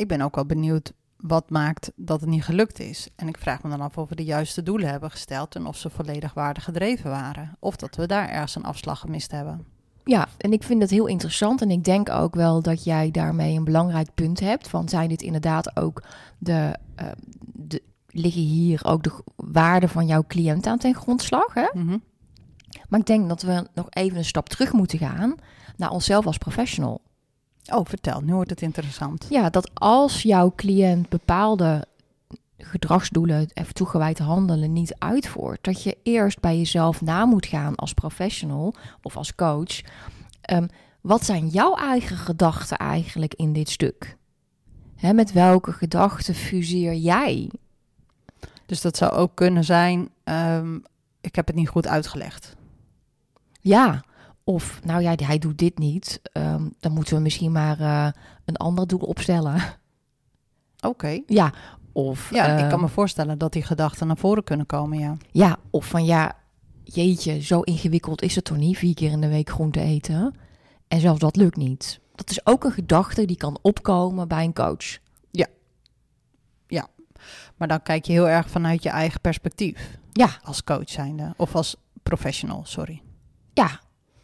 Ik 0.00 0.08
ben 0.08 0.20
ook 0.20 0.34
wel 0.34 0.46
benieuwd 0.46 0.92
wat 1.16 1.50
maakt 1.50 1.92
dat 1.96 2.20
het 2.20 2.30
niet 2.30 2.44
gelukt 2.44 2.78
is. 2.78 3.08
En 3.16 3.28
ik 3.28 3.38
vraag 3.38 3.62
me 3.62 3.70
dan 3.70 3.80
af 3.80 3.98
of 3.98 4.08
we 4.08 4.14
de 4.14 4.24
juiste 4.24 4.62
doelen 4.62 4.88
hebben 4.88 5.10
gesteld 5.10 5.54
en 5.54 5.66
of 5.66 5.76
ze 5.76 5.90
volledig 5.90 6.34
waardig 6.34 6.64
gedreven 6.64 7.10
waren. 7.10 7.56
Of 7.58 7.76
dat 7.76 7.96
we 7.96 8.06
daar 8.06 8.28
ergens 8.28 8.54
een 8.54 8.64
afslag 8.64 9.00
gemist 9.00 9.30
hebben. 9.30 9.66
Ja, 10.04 10.28
en 10.38 10.52
ik 10.52 10.62
vind 10.62 10.82
het 10.82 10.90
heel 10.90 11.06
interessant. 11.06 11.62
En 11.62 11.70
ik 11.70 11.84
denk 11.84 12.10
ook 12.10 12.34
wel 12.34 12.62
dat 12.62 12.84
jij 12.84 13.10
daarmee 13.10 13.56
een 13.56 13.64
belangrijk 13.64 14.14
punt 14.14 14.40
hebt. 14.40 14.68
Van 14.68 14.88
zijn 14.88 15.08
dit 15.08 15.22
inderdaad 15.22 15.76
ook 15.76 16.02
de, 16.38 16.76
eh, 16.94 17.06
de 17.42 17.82
liggen 18.08 18.42
hier 18.42 18.84
ook 18.84 19.02
de 19.02 19.22
waarden 19.36 19.88
van 19.88 20.06
jouw 20.06 20.24
cliënt 20.26 20.66
aan 20.66 20.78
ten 20.78 20.94
grondslag? 20.94 21.54
Hè? 21.54 21.68
Mhm. 21.72 21.98
Maar 22.88 23.00
ik 23.00 23.06
denk 23.06 23.28
dat 23.28 23.42
we 23.42 23.68
nog 23.74 23.86
even 23.90 24.18
een 24.18 24.24
stap 24.24 24.48
terug 24.48 24.72
moeten 24.72 24.98
gaan 24.98 25.34
naar 25.76 25.90
onszelf 25.90 26.26
als 26.26 26.38
professional. 26.38 27.00
Oh, 27.72 27.86
vertel, 27.86 28.20
nu 28.20 28.34
wordt 28.34 28.50
het 28.50 28.62
interessant. 28.62 29.26
Ja, 29.28 29.50
dat 29.50 29.70
als 29.74 30.22
jouw 30.22 30.52
cliënt 30.56 31.08
bepaalde 31.08 31.86
gedragsdoelen, 32.58 33.48
even 33.54 33.74
toegewijd 33.74 34.18
handelen, 34.18 34.72
niet 34.72 34.94
uitvoert, 34.98 35.64
dat 35.64 35.82
je 35.82 35.96
eerst 36.02 36.40
bij 36.40 36.56
jezelf 36.56 37.00
na 37.00 37.24
moet 37.24 37.46
gaan 37.46 37.76
als 37.76 37.92
professional 37.92 38.74
of 39.02 39.16
als 39.16 39.34
coach. 39.34 39.80
Ehm, 40.40 40.66
wat 41.00 41.24
zijn 41.24 41.48
jouw 41.48 41.74
eigen 41.74 42.16
gedachten 42.16 42.76
eigenlijk 42.76 43.34
in 43.34 43.52
dit 43.52 43.70
stuk? 43.70 44.16
Hè, 44.96 45.12
met 45.12 45.32
welke 45.32 45.72
gedachten 45.72 46.34
fuseer 46.34 46.94
jij? 46.94 47.50
Dus 48.66 48.80
dat 48.80 48.96
zou 48.96 49.12
ook 49.12 49.34
kunnen 49.34 49.64
zijn, 49.64 50.08
ehm, 50.24 50.78
ik 51.20 51.34
heb 51.34 51.46
het 51.46 51.56
niet 51.56 51.68
goed 51.68 51.86
uitgelegd. 51.86 52.56
Ja, 53.60 54.04
of 54.50 54.80
nou 54.84 55.02
ja, 55.02 55.14
hij 55.16 55.38
doet 55.38 55.58
dit 55.58 55.78
niet. 55.78 56.20
ehm, 56.32 56.68
dan 56.80 56.92
moeten 56.92 57.14
we 57.14 57.20
misschien 57.20 57.52
maar 57.52 57.80
eh, 57.80 58.08
een 58.44 58.56
ander 58.56 58.86
doel 58.86 58.98
opstellen. 58.98 59.60
Oké. 60.80 61.20
ja, 61.26 61.52
of 61.92 62.30
Ja, 62.30 62.44
ik 62.52 62.58
ehm, 62.58 62.68
kan 62.68 62.80
me 62.80 62.88
voorstellen 62.88 63.38
dat 63.38 63.52
die 63.52 63.62
gedachten 63.62 64.06
naar 64.06 64.16
voren 64.16 64.44
kunnen 64.44 64.66
komen, 64.66 64.98
ja. 64.98 65.16
Ja, 65.30 65.56
of 65.70 65.86
van 65.86 66.04
ja, 66.04 66.36
jeetje, 66.84 67.42
zo 67.42 67.60
ingewikkeld 67.60 68.22
is 68.22 68.34
het 68.34 68.44
toch 68.44 68.56
niet, 68.56 68.78
vier 68.78 68.94
keer 68.94 69.10
in 69.10 69.20
de 69.20 69.28
week 69.28 69.50
groente 69.50 69.80
eten. 69.80 70.34
En 70.88 71.00
zelfs 71.00 71.20
dat 71.20 71.36
lukt 71.36 71.56
niet. 71.56 72.00
Dat 72.14 72.30
is 72.30 72.46
ook 72.46 72.64
een 72.64 72.72
gedachte 72.72 73.24
die 73.24 73.36
kan 73.36 73.58
opkomen 73.62 74.28
bij 74.28 74.44
een 74.44 74.54
coach. 74.54 74.98
Maar 77.56 77.68
dan 77.68 77.82
kijk 77.82 78.04
je 78.04 78.12
heel 78.12 78.28
erg 78.28 78.50
vanuit 78.50 78.82
je 78.82 78.88
eigen 78.88 79.20
perspectief. 79.20 79.98
Ja. 80.12 80.28
Als 80.42 80.64
coach 80.64 80.88
zijnde. 80.88 81.34
Of 81.36 81.54
als 81.54 81.76
professional, 82.02 82.62
sorry. 82.64 83.02
Ja, 83.54 83.80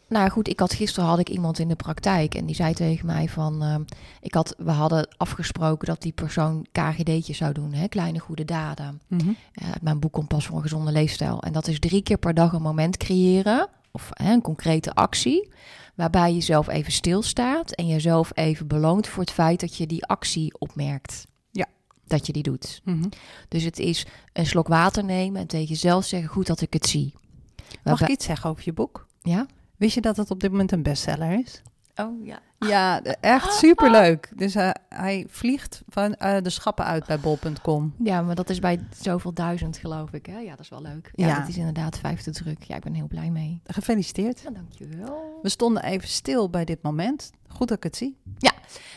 nou 0.08 0.30
goed, 0.30 0.48
ik 0.48 0.60
had 0.60 0.72
gisteren 0.74 1.08
had 1.08 1.18
ik 1.18 1.28
iemand 1.28 1.58
in 1.58 1.68
de 1.68 1.76
praktijk 1.76 2.34
en 2.34 2.46
die 2.46 2.54
zei 2.54 2.74
tegen 2.74 3.06
mij 3.06 3.28
van, 3.28 3.62
ehm, 3.62 3.82
ik 4.20 4.34
had, 4.34 4.54
we 4.58 4.70
hadden 4.70 5.08
afgesproken 5.16 5.86
dat 5.86 6.02
die 6.02 6.12
persoon 6.12 6.66
KGD'tjes 6.72 7.36
zou 7.36 7.52
doen, 7.52 7.72
hè, 7.72 7.88
kleine 7.88 8.18
goede 8.18 8.44
daden. 8.44 9.00
Mhm. 9.06 9.28
Eh, 9.52 9.68
mijn 9.82 9.98
boek 10.00 10.12
Kompas 10.12 10.46
voor 10.46 10.56
een 10.56 10.62
gezonde 10.62 10.92
leefstijl. 10.92 11.42
En 11.42 11.52
dat 11.52 11.66
is 11.68 11.78
drie 11.78 12.02
keer 12.02 12.18
per 12.18 12.34
dag 12.34 12.52
een 12.52 12.62
moment 12.62 12.96
creëren 12.96 13.68
of 13.90 14.08
hè, 14.12 14.32
een 14.32 14.42
concrete 14.42 14.94
actie, 14.94 15.52
waarbij 15.94 16.34
je 16.34 16.40
zelf 16.40 16.68
even 16.68 16.92
stilstaat 16.92 17.70
en 17.72 17.86
jezelf 17.86 18.30
even 18.34 18.66
beloont 18.66 19.06
voor 19.06 19.22
het 19.22 19.32
feit 19.32 19.60
dat 19.60 19.76
je 19.76 19.86
die 19.86 20.04
actie 20.06 20.58
opmerkt. 20.58 21.26
Ja. 21.50 21.66
Dat 22.06 22.26
je 22.26 22.32
die 22.32 22.42
doet. 22.42 22.80
Mhm. 22.84 23.04
Dus 23.48 23.62
het 23.62 23.78
is 23.78 24.06
een 24.32 24.46
slok 24.46 24.68
water 24.68 25.04
nemen 25.04 25.40
en 25.40 25.46
tegen 25.46 25.66
jezelf 25.68 26.04
zeggen: 26.04 26.28
goed 26.28 26.46
dat 26.46 26.60
ik 26.60 26.72
het 26.72 26.86
zie. 26.86 27.12
Mag 27.14 27.66
Waarbij- 27.82 28.06
ik 28.06 28.12
iets 28.14 28.24
zeggen 28.24 28.50
over 28.50 28.62
je 28.64 28.72
boek? 28.72 29.06
Ja? 29.22 29.46
Wist 29.78 29.94
je 29.94 30.00
dat 30.00 30.16
het 30.16 30.30
op 30.30 30.40
dit 30.40 30.50
moment 30.50 30.72
een 30.72 30.82
bestseller 30.82 31.38
is? 31.38 31.62
Oh 31.96 32.26
ja. 32.26 32.38
Ja, 32.58 33.02
echt 33.20 33.52
superleuk. 33.54 34.32
Dus 34.36 34.54
eh, 34.54 34.70
hij 34.88 35.26
vliegt 35.28 35.82
van 35.88 36.14
eh, 36.14 36.42
de 36.42 36.50
schappen 36.50 36.84
uit 36.84 37.06
bij 37.06 37.20
bol.com. 37.20 37.94
Ja, 38.04 38.22
maar 38.22 38.34
dat 38.34 38.50
is 38.50 38.58
bij 38.58 38.80
zoveel 39.00 39.32
duizend, 39.32 39.76
geloof 39.76 40.12
ik. 40.12 40.26
Hè? 40.26 40.38
Ja, 40.38 40.50
dat 40.50 40.60
is 40.60 40.68
wel 40.68 40.82
leuk. 40.82 41.10
Ja, 41.14 41.26
Ja. 41.26 41.38
dat 41.38 41.48
is 41.48 41.56
inderdaad 41.56 41.98
vijfde 41.98 42.30
druk. 42.30 42.62
Ja, 42.62 42.76
ik 42.76 42.82
ben 42.82 42.94
heel 42.94 43.06
blij 43.06 43.30
mee. 43.30 43.60
Gefeliciteerd. 43.66 44.40
Ja, 44.40 44.50
dankjewel. 44.50 45.38
We 45.42 45.48
stonden 45.48 45.82
even 45.84 46.08
stil 46.08 46.50
bij 46.50 46.64
dit 46.64 46.82
moment. 46.82 47.30
Goed 47.48 47.68
dat 47.68 47.76
ik 47.76 47.82
het 47.82 47.96
zie. 47.96 48.16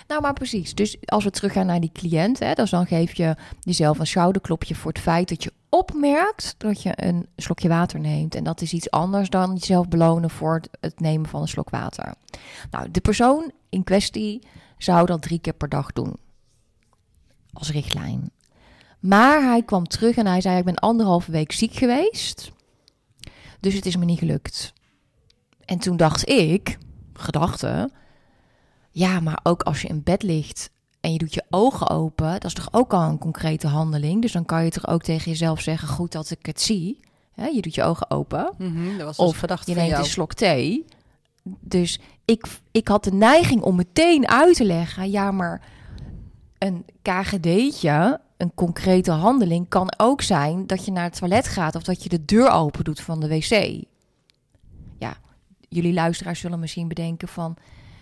Nou, 0.08 0.22
maar 0.22 0.34
precies. 0.34 0.76
Dus 0.76 0.98
als 1.06 1.24
we 1.24 1.30
teruggaan 1.30 1.66
naar 1.66 1.80
die 1.80 1.92
cliënt, 1.94 2.40
hè, 2.40 2.54
dus 2.54 2.70
dan 2.70 2.86
geef 2.86 3.14
je 3.14 3.36
jezelf 3.60 4.00
een 4.00 4.08
schouderklopje 4.08 4.76
voor 4.76 4.92
het 4.92 5.02
feit 5.02 5.30
dat 5.30 5.44
je 5.44 5.54
opmerkt 5.70 6.56
dat 6.58 6.82
je 6.82 6.92
een 6.96 7.28
slokje 7.36 7.68
water 7.68 8.00
neemt. 8.00 8.36
En 8.36 8.44
dat 8.44 8.62
is 8.62 8.74
iets 8.74 8.92
anders 8.92 9.30
dan 9.30 9.54
jezelf 9.54 9.88
belonen 9.88 10.30
voor 10.30 10.62
het, 10.80 11.00
nemen 11.00 11.30
van 11.30 11.42
een 11.42 11.48
slok 11.48 11.70
water. 11.70 12.14
Nou, 12.72 12.92
de 12.92 13.02
persoon 13.02 13.52
in 13.70 13.84
kwestie 13.84 14.48
zou 14.78 15.06
dat 15.06 15.22
drie 15.22 15.40
keer 15.40 15.54
per 15.54 15.70
dag 15.70 15.94
doen. 15.94 16.16
Als 17.54 17.72
richtlijn. 17.72 18.32
Maar 19.00 19.42
hij 19.42 19.64
kwam 19.64 19.88
terug 19.88 20.16
en 20.16 20.26
hij 20.26 20.42
zei: 20.42 20.58
Ik 20.58 20.66
ben 20.66 20.76
anderhalve 20.76 21.32
week 21.32 21.52
ziek 21.52 21.74
geweest. 21.74 22.52
Dus 23.60 23.74
het 23.74 23.86
is 23.86 23.96
me 23.96 24.06
niet 24.06 24.20
gelukt. 24.20 24.74
En 25.66 25.80
toen 25.80 25.98
dacht 25.98 26.30
ik, 26.30 26.78
gedachte, 27.14 27.90
ja, 28.92 29.20
maar 29.20 29.40
ook 29.44 29.64
als 29.64 29.82
je 29.82 29.88
in 29.88 30.04
bed 30.04 30.24
ligt 30.24 30.70
en 31.02 31.12
je 31.12 31.18
doet 31.18 31.34
je 31.34 31.44
ogen 31.50 31.90
open, 31.90 32.32
dat 32.32 32.46
is 32.46 32.54
toch 32.54 32.68
ook 32.72 32.94
al 32.94 33.02
een 33.02 33.18
concrete 33.18 33.68
handeling. 33.68 34.22
Dus 34.22 34.32
dan 34.32 34.46
kan 34.46 34.64
je 34.64 34.70
toch 34.70 34.88
ook 34.88 35.02
tegen 35.02 35.32
jezelf 35.32 35.62
zeggen: 35.62 35.88
Goed 35.88 36.12
dat 36.12 36.32
ik 36.32 36.46
het 36.46 36.62
zie. 36.62 37.00
Hè, 37.34 37.46
je 37.46 37.62
doet 37.62 37.76
je 37.76 37.84
ogen 37.84 38.12
open. 38.12 38.52
Dat 38.98 39.06
was 39.06 39.18
Of 39.18 39.42
Je 39.42 39.74
neemt 39.76 39.90
jou. 39.90 40.00
een 40.00 40.06
slok 40.10 40.34
thee. 40.34 40.86
Dus 41.60 42.00
ik, 42.26 42.46
ik 42.72 42.88
had 42.88 43.04
de 43.04 43.14
neiging 43.14 43.62
om 43.62 43.76
meteen 43.76 44.28
uit 44.28 44.56
te 44.56 44.66
leggen: 44.66 45.10
ja, 45.12 45.32
maar 45.32 45.62
een 46.58 46.86
KGD'tje, 47.02 48.20
een 48.38 48.54
concrete 48.54 49.12
handeling, 49.12 49.70
kan 49.70 49.94
ook 49.98 50.22
zijn 50.22 50.68
dat 50.68 50.86
je 50.86 50.92
naar 50.92 51.04
het 51.04 51.18
toilet 51.18 51.48
gaat 51.48 51.76
of 51.76 51.84
dat 51.84 52.04
je 52.04 52.10
de 52.10 52.26
deur 52.26 52.50
open 52.50 52.84
doet 52.84 53.02
van 53.02 53.20
de 53.20 53.28
wc. 53.28 53.84
Ja, 54.98 55.18
jullie 55.70 55.94
luisteraars 55.94 56.40
zullen 56.40 56.60
misschien 56.60 56.88
bedenken 56.88 57.28
van. 57.28 57.56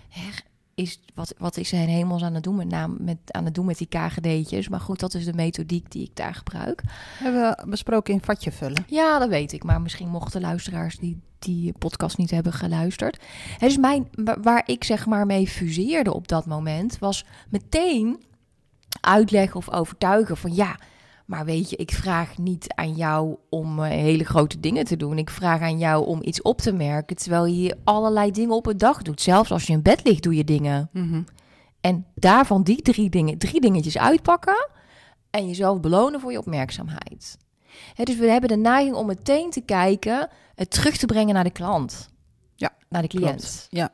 Hè, 0.10 0.30
is, 0.78 1.00
wat, 1.14 1.34
wat 1.38 1.58
is 1.58 1.72
hij 1.72 1.82
in 1.82 1.88
hemels 1.88 2.24
aan 2.24 2.34
het 2.34 2.44
doen 2.44 2.56
met, 2.56 2.68
naam, 2.68 2.96
met, 3.00 3.18
aan 3.28 3.46
het 3.46 3.56
doen 3.56 3.66
met 3.66 3.78
die 3.78 3.88
KGD'tjes? 3.88 4.70
Maar 4.70 4.80
goed, 4.80 5.00
dat 5.00 5.14
is 5.14 5.26
de 5.26 5.34
methodiek 5.34 5.92
die 5.92 6.04
ik 6.04 6.16
daar 6.16 6.34
gebruik. 6.36 6.84
Hebben 7.20 7.42
we 7.42 7.70
besproken 7.70 8.14
in 8.14 8.22
vatje 8.24 8.52
vullen. 8.52 8.86
Ja, 8.88 9.20
dat 9.20 9.30
weet 9.30 9.52
ik. 9.54 9.64
Maar 9.64 9.82
misschien 9.82 10.10
mochten 10.10 10.42
luisteraars 10.42 10.98
die 10.98 11.20
die 11.40 11.74
podcast 11.78 12.18
niet 12.18 12.32
hebben 12.32 12.54
geluisterd. 12.54 13.18
Het 13.58 13.70
is 13.70 13.78
mijn, 13.78 14.08
wa- 14.14 14.40
waar 14.42 14.64
ik 14.66 14.84
zeg 14.84 15.06
maar 15.06 15.26
mee 15.26 15.48
fuseerde 15.48 16.14
op 16.14 16.28
dat 16.28 16.46
moment, 16.46 17.00
was 17.00 17.26
meteen 17.50 18.24
uitleggen 19.02 19.56
of 19.58 19.70
overtuigen 19.72 20.38
van 20.38 20.54
ja, 20.54 20.80
maar 21.28 21.46
weet 21.46 21.70
je, 21.70 21.76
ik 21.76 21.92
vraag 21.92 22.38
niet 22.38 22.74
aan 22.76 22.94
jou 22.94 23.36
om 23.50 23.84
eh, 23.84 23.90
hele 23.90 24.24
grote 24.24 24.60
dingen 24.60 24.86
te 24.86 24.98
doen. 24.98 25.18
Ik 25.18 25.30
vraag 25.30 25.62
aan 25.62 25.78
jou 25.78 26.06
om 26.06 26.20
iets 26.24 26.42
op 26.42 26.62
te 26.62 26.72
merken, 26.72 27.16
terwijl 27.16 27.46
je 27.46 27.78
allerlei 27.84 28.32
dingen 28.32 28.56
op 28.56 28.66
een 28.66 28.78
dag 28.78 29.02
doet. 29.02 29.22
Zelfs 29.22 29.52
als 29.52 29.64
je 29.64 29.74
in 29.74 29.82
bed 29.82 30.04
ligt, 30.04 30.24
doe 30.24 30.36
je 30.36 30.44
dingen. 30.44 30.90
En 31.82 32.06
daarvan 32.16 32.64
die 32.64 32.82
drie 32.82 33.10
dingen, 33.10 33.38
drie 33.38 33.62
dingetjes 33.62 33.98
uitpakken 33.98 34.70
en 35.30 35.48
jezelf 35.48 35.80
belonen 35.80 36.20
voor 36.20 36.32
je 36.32 36.40
opmerkzaamheid. 36.40 37.38
Dus 37.96 38.16
we 38.16 38.30
hebben 38.30 38.50
de 38.50 38.58
neiging 38.58 38.96
om 38.96 39.06
meteen 39.06 39.50
te 39.50 39.62
kijken, 39.62 40.30
het 40.56 40.72
terug 40.72 40.98
te 40.98 41.06
brengen 41.06 41.34
naar 41.34 41.44
de 41.44 41.52
klant. 41.52 42.10
Ja, 42.56 42.72
naar 42.90 43.02
de 43.02 43.08
cliënt. 43.08 43.42
klopt. 43.42 43.68
Ja. 43.70 43.92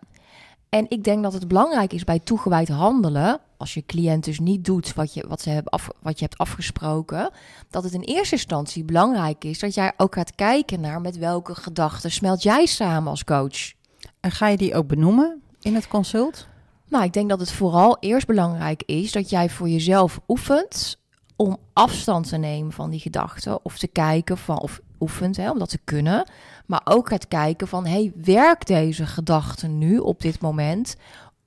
En 0.74 0.86
ik 0.90 1.04
denk 1.04 1.24
dat 1.24 1.34
het 1.34 1.48
belangrijk 1.48 1.94
is 1.94 2.04
bij 2.04 2.20
toegewijd 2.20 2.70
handelen, 2.70 3.40
als 3.58 3.74
je 3.74 3.86
cliënt 3.86 4.24
dus 4.24 4.40
niet 4.40 4.66
doet 4.66 4.94
wat 4.94 5.14
je, 5.14 5.28
wat 5.28 5.42
ze 5.42 5.50
hebben 5.50 5.72
af, 5.72 5.90
wat 6.02 6.20
je 6.20 6.26
hebt 6.26 6.38
afgesproken, 6.38 7.30
dat 7.70 7.84
het 7.84 7.94
in 7.94 8.02
eerste 8.02 8.36
instantie 8.36 8.84
belangrijk 8.84 9.44
is 9.44 9.60
dat 9.60 9.74
jij 9.74 9.94
ook 9.98 10.14
gaat 10.14 10.36
kijken 10.36 10.82
naar 10.82 11.02
met 11.02 11.18
welke 11.18 11.56
gedachten 11.56 12.12
smelt 12.12 12.44
jij 12.44 12.66
samen 12.66 13.10
als 13.10 13.24
coach. 13.24 13.74
En 14.20 14.32
ga 14.32 14.48
je 14.48 14.58
die 14.58 14.76
ook 14.76 14.88
benoemen 14.88 15.42
in 15.62 15.76
het 15.76 15.88
consult? 15.88 16.48
Nou, 16.88 17.04
ik 17.04 17.14
denk 17.14 17.30
dat 17.30 17.40
het 17.40 17.52
vooral 17.52 17.98
eerst 18.00 18.28
belangrijk 18.28 18.84
is 18.86 19.12
dat 19.12 19.30
jij 19.30 19.50
voor 19.50 19.70
jezelf 19.70 20.20
oefent 20.28 20.98
om 21.36 21.58
afstand 21.74 22.30
te 22.30 22.38
nemen 22.38 22.72
van 22.72 22.90
die 22.90 23.00
gedachten. 23.00 23.66
Of 23.66 23.78
te 23.78 23.88
kijken 23.88 24.38
van, 24.38 24.60
of 24.60 24.82
oefent 25.00 25.38
hè, 25.38 25.52
om 25.52 25.60
dat 25.60 25.70
te 25.70 25.80
kunnen. 25.84 26.30
Maar 26.66 26.82
ook 26.84 27.10
gaat 27.10 27.28
kijken 27.28 27.68
van, 27.68 27.86
hey, 27.86 28.12
werkt 28.16 28.68
deze 28.68 29.06
gedachte 29.06 29.68
nu 29.68 29.98
op 29.98 30.22
dit 30.22 30.42
moment 30.42 30.96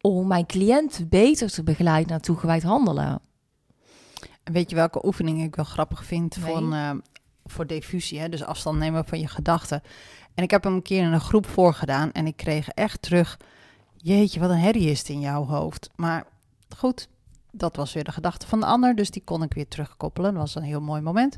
om 0.00 0.26
mijn 0.26 0.46
cliënt 0.46 1.06
beter 1.08 1.50
te 1.50 1.62
begeleiden 1.62 2.10
naar 2.10 2.20
toegewijd 2.20 2.62
handelen? 2.62 3.20
En 4.42 4.52
weet 4.52 4.70
je 4.70 4.76
welke 4.76 5.06
oefening 5.06 5.42
ik 5.42 5.56
wel 5.56 5.64
grappig 5.64 6.04
vind 6.04 6.36
Nee. 6.36 6.52
van, 6.52 6.72
eh, 6.74 6.90
voor 7.44 7.66
diffusie? 7.66 8.18
Hè? 8.18 8.28
Dus 8.28 8.44
afstand 8.44 8.78
nemen 8.78 9.04
van 9.04 9.20
je 9.20 9.28
gedachten. 9.28 9.82
En 10.34 10.42
ik 10.42 10.50
heb 10.50 10.64
hem 10.64 10.74
een 10.74 10.82
keer 10.82 11.02
in 11.02 11.12
een 11.12 11.20
groep 11.20 11.46
voorgedaan 11.46 12.12
en 12.12 12.26
ik 12.26 12.36
kreeg 12.36 12.68
echt 12.68 13.02
terug... 13.02 13.38
Jeetje, 13.96 14.40
wat 14.40 14.50
een 14.50 14.56
herrie 14.58 14.90
is 14.90 14.98
het 14.98 15.08
in 15.08 15.20
jouw 15.20 15.44
hoofd. 15.44 15.90
Maar 15.94 16.26
goed, 16.76 17.08
dat 17.50 17.76
was 17.76 17.92
weer 17.92 18.04
de 18.04 18.12
gedachte 18.12 18.46
van 18.46 18.60
de 18.60 18.66
ander. 18.66 18.94
Dus 18.94 19.10
die 19.10 19.22
kon 19.24 19.42
ik 19.42 19.54
weer 19.54 19.68
terugkoppelen. 19.68 20.32
Dat 20.32 20.42
was 20.42 20.54
een 20.54 20.62
heel 20.62 20.80
mooi 20.80 21.00
moment. 21.00 21.36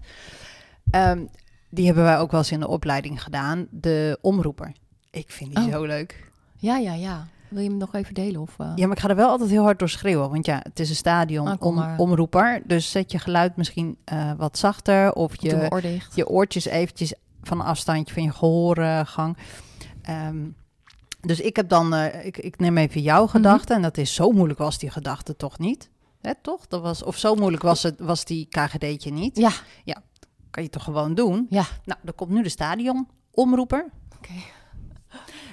Ehm, 0.90 1.25
die 1.70 1.87
hebben 1.87 2.04
wij 2.04 2.18
ook 2.18 2.30
wel 2.30 2.40
eens 2.40 2.52
in 2.52 2.60
de 2.60 2.68
opleiding 2.68 3.22
gedaan. 3.22 3.66
De 3.70 4.18
omroeper. 4.20 4.72
Ik 5.10 5.30
vind 5.30 5.54
die 5.54 5.64
Oh. 5.66 5.72
zo 5.72 5.84
leuk. 5.84 6.30
Ja, 6.56 6.76
ja, 6.76 6.94
ja. 6.94 7.26
Wil 7.48 7.62
je 7.62 7.68
hem 7.68 7.78
nog 7.78 7.94
even 7.94 8.14
delen? 8.14 8.40
Of, 8.40 8.54
eh? 8.58 8.72
Ja, 8.75 8.87
maar 8.87 8.96
ik 8.96 9.02
ga 9.02 9.08
er 9.08 9.16
wel 9.16 9.28
altijd 9.28 9.50
heel 9.50 9.62
hard 9.62 9.78
door 9.78 9.88
schreeuwen. 9.88 10.30
Want 10.30 10.46
ja, 10.46 10.60
het 10.62 10.80
is 10.80 10.88
een 10.90 10.96
stadion 10.96 11.46
Ah, 11.48 11.54
om, 11.66 11.84
omroeper. 11.96 12.62
Dus 12.66 12.90
zet 12.90 13.12
je 13.12 13.18
geluid 13.18 13.56
misschien 13.56 13.96
eh, 14.04 14.32
wat 14.37 14.58
zachter. 14.58 15.12
Of 15.12 15.40
je, 15.42 15.70
oor 15.70 15.82
je 16.14 16.28
oortjes 16.28 16.64
eventjes 16.64 17.14
van 17.42 17.60
een 17.60 17.66
afstandje 17.66 18.14
van 18.14 18.22
je 18.22 18.32
gehoorgang. 18.32 19.37
Ehm, 20.02 20.37
dus 21.20 21.40
ik 21.40 21.56
heb 21.56 21.68
dan, 21.68 21.94
eh, 21.94 22.26
ik, 22.26 22.37
ik 22.38 22.58
neem 22.58 22.76
even 22.78 23.00
jouw 23.02 23.22
Mhm. 23.22 23.30
gedachte. 23.30 23.75
En 23.75 23.82
dat 23.82 23.96
is 23.98 24.14
zo 24.14 24.30
moeilijk 24.30 24.58
was 24.58 24.78
die 24.78 24.90
gedachte 24.90 25.37
toch 25.37 25.58
niet? 25.58 25.90
Hè, 26.20 26.32
toch? 26.42 26.66
Dat 26.66 26.80
was, 26.82 27.02
of 27.02 27.16
zo 27.16 27.34
moeilijk 27.34 27.62
was, 27.62 27.82
het, 27.82 28.00
was 28.00 28.25
die 28.25 28.46
KGD'tje 28.50 29.10
niet? 29.12 29.37
Ja, 29.37 29.50
Kan 30.58 30.66
je 30.66 30.72
toch 30.72 30.84
gewoon 30.84 31.14
doen? 31.14 31.46
ja. 31.50 31.64
Nou, 31.84 32.00
dan 32.02 32.14
komt 32.14 32.30
nu 32.30 32.42
de 32.42 32.48
stadion 32.48 33.08
omroeper. 33.30 33.86
Oké. 34.16 34.32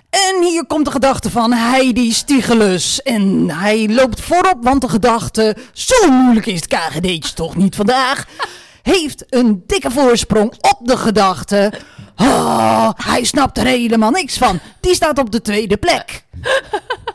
En 0.10 0.44
hier 0.44 0.66
komt 0.66 0.86
de 0.86 0.92
gedachte 0.92 1.32
van 1.32 1.54
Heidi 1.54 2.12
Stiegelus. 2.12 3.02
En 3.02 3.50
hij 3.50 3.90
loopt 3.90 4.22
voorop, 4.22 4.58
want 4.62 4.82
de 4.82 4.90
gedachte, 4.90 5.58
zo 5.74 6.12
moeilijk 6.12 6.46
is 6.46 6.62
het 6.62 6.68
KGD'tje 6.68 7.34
toch 7.34 7.56
niet 7.56 7.76
vandaag, 7.76 8.28
heeft 8.82 9.26
een 9.30 9.64
dikke 9.68 9.92
voorsprong 9.92 10.54
op 10.62 10.80
de 10.82 10.98
gedachte. 10.98 11.74
Oh, 12.16 12.90
hij 12.96 13.24
snapt 13.24 13.58
er 13.58 13.66
helemaal 13.66 14.12
niks 14.12 14.38
van. 14.38 14.60
Die 14.80 14.96
staat 14.96 15.18
op 15.18 15.32
de 15.32 15.42
tweede 15.42 15.78
plek. 15.78 16.26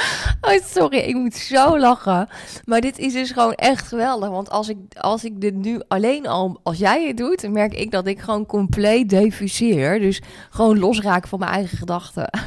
Oh, 0.40 0.58
sorry, 0.66 0.98
ik 0.98 1.14
moet 1.14 1.34
zo 1.34 1.78
lachen. 1.78 2.28
Maar 2.64 2.80
dit 2.80 2.98
is 2.98 3.12
dus 3.12 3.30
gewoon 3.30 3.54
echt 3.54 3.88
geweldig. 3.88 4.28
Want 4.28 4.50
als 4.50 4.68
ik, 4.68 4.76
als 5.00 5.24
ik 5.24 5.40
dit 5.40 5.54
nu 5.54 5.80
alleen 5.88 6.26
al, 6.26 6.60
als 6.62 6.78
jij 6.78 7.06
het 7.06 7.16
doet, 7.16 7.50
merk 7.50 7.74
ik 7.74 7.90
dat 7.90 8.06
ik 8.06 8.20
gewoon 8.20 8.46
compleet 8.46 9.08
defuseer. 9.08 9.98
Dus 10.00 10.22
gewoon 10.50 10.78
losraak 10.78 11.26
van 11.28 11.38
mijn 11.38 11.50
eigen 11.52 11.78
gedachten. 11.78 12.30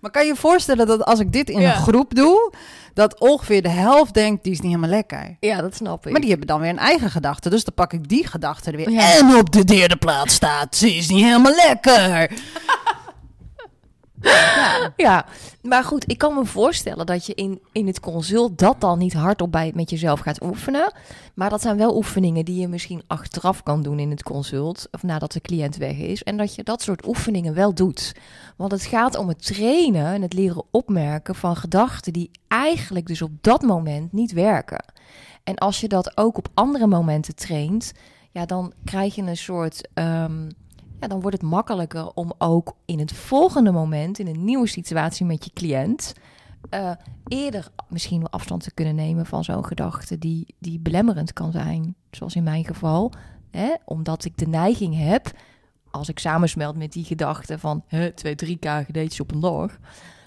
Maar 0.00 0.12
kan 0.12 0.22
je 0.22 0.28
je 0.32 0.36
voorstellen 0.38 0.86
dat 0.86 1.04
als 1.04 1.20
ik 1.20 1.32
dit 1.32 1.50
in 1.50 1.60
Ja. 1.60 1.74
een 1.76 1.82
groep 1.82 2.14
doe, 2.14 2.52
dat 2.94 3.20
ongeveer 3.20 3.62
de 3.62 3.68
helft 3.68 4.14
denkt, 4.14 4.42
die 4.44 4.52
is 4.52 4.60
niet 4.60 4.68
helemaal 4.74 4.90
lekker. 4.90 5.36
Ja, 5.40 5.60
dat 5.60 5.74
snap 5.76 6.06
ik. 6.06 6.12
Maar 6.12 6.20
die 6.20 6.30
hebben 6.30 6.46
dan 6.46 6.60
weer 6.60 6.70
een 6.70 6.78
eigen 6.78 7.10
gedachte. 7.10 7.50
Dus 7.50 7.64
dan 7.64 7.74
pak 7.74 7.92
ik 7.92 8.08
die 8.08 8.26
gedachte 8.26 8.70
er 8.70 8.76
weer. 8.76 8.90
Ja. 8.90 9.12
En 9.14 9.36
op 9.36 9.52
de 9.52 9.64
derde 9.64 9.96
plaats 9.96 10.34
staat, 10.34 10.76
ze 10.76 10.94
is 10.94 11.08
niet 11.08 11.24
helemaal 11.24 11.54
lekker. 11.54 12.30
Ja, 14.96 15.26
maar 15.62 15.84
goed, 15.84 16.10
ik 16.10 16.18
kan 16.18 16.34
me 16.34 16.44
voorstellen 16.44 17.06
dat 17.06 17.26
je 17.26 17.34
in, 17.34 17.60
in 17.72 17.86
het 17.86 18.00
consult 18.00 18.58
dat 18.58 18.80
dan 18.80 18.98
niet 18.98 19.12
hardop 19.12 19.52
bij 19.52 19.72
met 19.74 19.90
jezelf 19.90 20.20
gaat 20.20 20.42
oefenen. 20.42 20.92
Maar 21.34 21.50
dat 21.50 21.62
zijn 21.62 21.76
wel 21.76 21.96
oefeningen 21.96 22.44
die 22.44 22.60
je 22.60 22.68
misschien 22.68 23.02
achteraf 23.06 23.62
kan 23.62 23.82
doen 23.82 23.98
in 23.98 24.10
het 24.10 24.22
consult. 24.22 24.88
Of 24.90 25.02
nadat 25.02 25.32
de 25.32 25.40
cliënt 25.40 25.76
weg 25.76 25.96
is. 25.96 26.22
En 26.22 26.36
dat 26.36 26.54
je 26.54 26.62
dat 26.62 26.82
soort 26.82 27.06
oefeningen 27.06 27.54
wel 27.54 27.74
doet. 27.74 28.14
Want 28.56 28.72
het 28.72 28.84
gaat 28.84 29.16
om 29.16 29.28
het 29.28 29.46
trainen 29.46 30.14
en 30.14 30.22
het 30.22 30.32
leren 30.32 30.64
opmerken 30.70 31.34
van 31.34 31.56
gedachten 31.56 32.12
die 32.12 32.30
eigenlijk 32.48 33.06
dus 33.06 33.22
op 33.22 33.30
dat 33.40 33.62
moment 33.62 34.12
niet 34.12 34.32
werken. 34.32 34.84
En 35.44 35.56
als 35.56 35.80
je 35.80 35.88
dat 35.88 36.16
ook 36.16 36.38
op 36.38 36.48
andere 36.54 36.86
momenten 36.86 37.34
traint, 37.34 37.92
ja, 38.30 38.46
dan 38.46 38.72
krijg 38.84 39.14
je 39.14 39.22
een 39.22 39.36
soort. 39.36 39.88
ehm, 39.94 40.48
dan 41.08 41.20
wordt 41.20 41.40
het 41.40 41.50
makkelijker 41.50 42.12
om 42.14 42.32
ook 42.38 42.76
in 42.84 42.98
het 42.98 43.12
volgende 43.12 43.72
moment, 43.72 44.18
in 44.18 44.26
een 44.26 44.44
nieuwe 44.44 44.66
situatie 44.66 45.26
met 45.26 45.44
je 45.44 45.50
cliënt, 45.54 46.14
eh, 46.70 46.90
eerder 47.26 47.70
misschien 47.88 48.18
wel 48.18 48.30
afstand 48.30 48.62
te 48.62 48.74
kunnen 48.74 48.94
nemen 48.94 49.26
van 49.26 49.44
zo'n 49.44 49.64
gedachte 49.64 50.18
die, 50.18 50.54
die 50.58 50.80
belemmerend 50.80 51.32
kan 51.32 51.52
zijn. 51.52 51.94
Zoals 52.10 52.34
in 52.34 52.42
mijn 52.42 52.64
geval, 52.64 53.12
hè, 53.50 53.74
omdat 53.84 54.24
ik 54.24 54.38
de 54.38 54.46
neiging 54.46 54.96
heb, 54.98 55.32
als 55.90 56.08
ik 56.08 56.18
samensmelt 56.18 56.76
met 56.76 56.92
die 56.92 57.04
gedachte 57.04 57.58
van 57.58 57.84
twee, 58.14 58.34
drie 58.34 58.58
KGD'tjes 58.58 59.20
op 59.20 59.32
een 59.32 59.40
dag, 59.40 59.78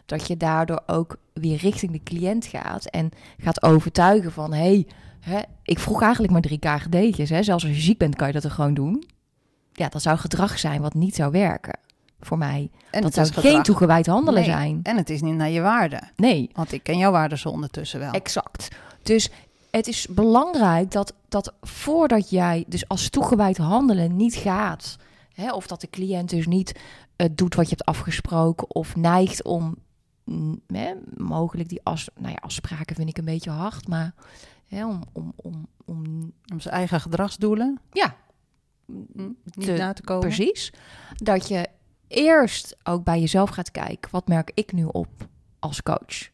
dat 0.05 0.27
je 0.27 0.37
daardoor 0.37 0.83
ook 0.85 1.17
weer 1.33 1.57
richting 1.57 1.91
de 1.91 2.03
cliënt 2.03 2.45
gaat 2.45 2.85
en 2.85 3.09
gaat 3.37 3.63
overtuigen 3.63 4.31
van 4.31 4.53
hé, 4.53 4.85
hey, 5.19 5.45
ik 5.63 5.79
vroeg 5.79 6.01
eigenlijk 6.01 6.33
maar 6.33 6.41
drie 6.41 6.59
KGD'tjes. 6.59 7.29
Hè, 7.29 7.43
zelfs 7.43 7.63
als 7.63 7.73
je 7.73 7.81
ziek 7.81 7.97
bent 7.97 8.15
kan 8.15 8.27
je 8.27 8.33
dat 8.33 8.43
er 8.43 8.51
gewoon 8.51 8.73
doen. 8.73 9.03
Ja, 9.77 9.89
dat 9.89 10.01
zou 10.01 10.17
gedrag 10.17 10.59
zijn 10.59 10.81
wat 10.81 10.93
niet 10.93 11.15
zou 11.15 11.31
werken 11.31 11.79
voor 12.19 12.37
mij. 12.37 12.69
En 12.91 13.01
dat 13.01 13.15
het 13.15 13.27
zou 13.27 13.47
geen 13.47 13.63
toegewijd 13.63 14.05
handelen 14.05 14.41
Nee, 14.41 14.49
zijn. 14.51 14.79
En 14.83 14.97
het 14.97 15.09
is 15.09 15.21
niet 15.21 15.35
naar 15.35 15.49
je 15.49 15.61
waarde. 15.61 16.01
Nee, 16.15 16.49
Want 16.53 16.71
ik 16.71 16.83
ken 16.83 16.97
jouw 16.97 17.11
waarden 17.11 17.37
zo 17.37 17.49
ondertussen 17.49 17.99
wel. 17.99 18.11
exact. 18.11 18.67
Dus 19.03 19.29
het 19.71 19.87
is 19.87 20.07
belangrijk 20.07 20.91
dat, 20.91 21.13
dat 21.29 21.53
voordat 21.61 22.29
jij 22.29 22.63
dus 22.67 22.87
als 22.87 23.09
toegewijd 23.09 23.57
handelen 23.57 24.15
niet 24.15 24.35
gaat, 24.35 24.97
hè, 25.33 25.53
of 25.53 25.67
dat 25.67 25.81
de 25.81 25.89
cliënt 25.89 26.29
dus 26.29 26.47
niet 26.47 26.79
eh, 27.15 27.27
doet 27.31 27.55
wat 27.55 27.69
je 27.69 27.75
hebt 27.75 27.89
afgesproken, 27.89 28.75
of 28.75 28.95
neigt 28.95 29.43
om 29.43 29.75
mm, 30.23 30.61
hè, 30.67 30.93
mogelijk 31.17 31.69
die 31.69 31.79
as, 31.83 32.09
nou 32.15 32.31
ja, 32.31 32.37
afspraken 32.39 32.95
vind 32.95 33.09
ik 33.09 33.17
een 33.17 33.25
beetje 33.25 33.49
hard, 33.49 33.87
maar 33.87 34.13
hè, 34.67 34.85
om, 34.85 35.01
om, 35.13 35.33
om, 35.35 35.67
om 35.85 36.31
Om 36.51 36.59
zijn 36.59 36.73
eigen 36.75 37.01
gedragsdoelen 37.01 37.79
ja, 37.91 38.15
Te- 39.59 39.71
na 39.71 39.93
te 39.93 40.01
komen. 40.01 40.27
Precies. 40.27 40.73
Dat 41.15 41.47
je 41.47 41.67
eerst 42.07 42.77
ook 42.83 43.03
bij 43.03 43.19
jezelf 43.19 43.49
gaat 43.49 43.71
kijken. 43.71 44.11
Wat 44.11 44.27
merk 44.27 44.51
ik 44.53 44.71
nu 44.71 44.85
op 44.85 45.27
als 45.59 45.83
coach? 45.83 46.29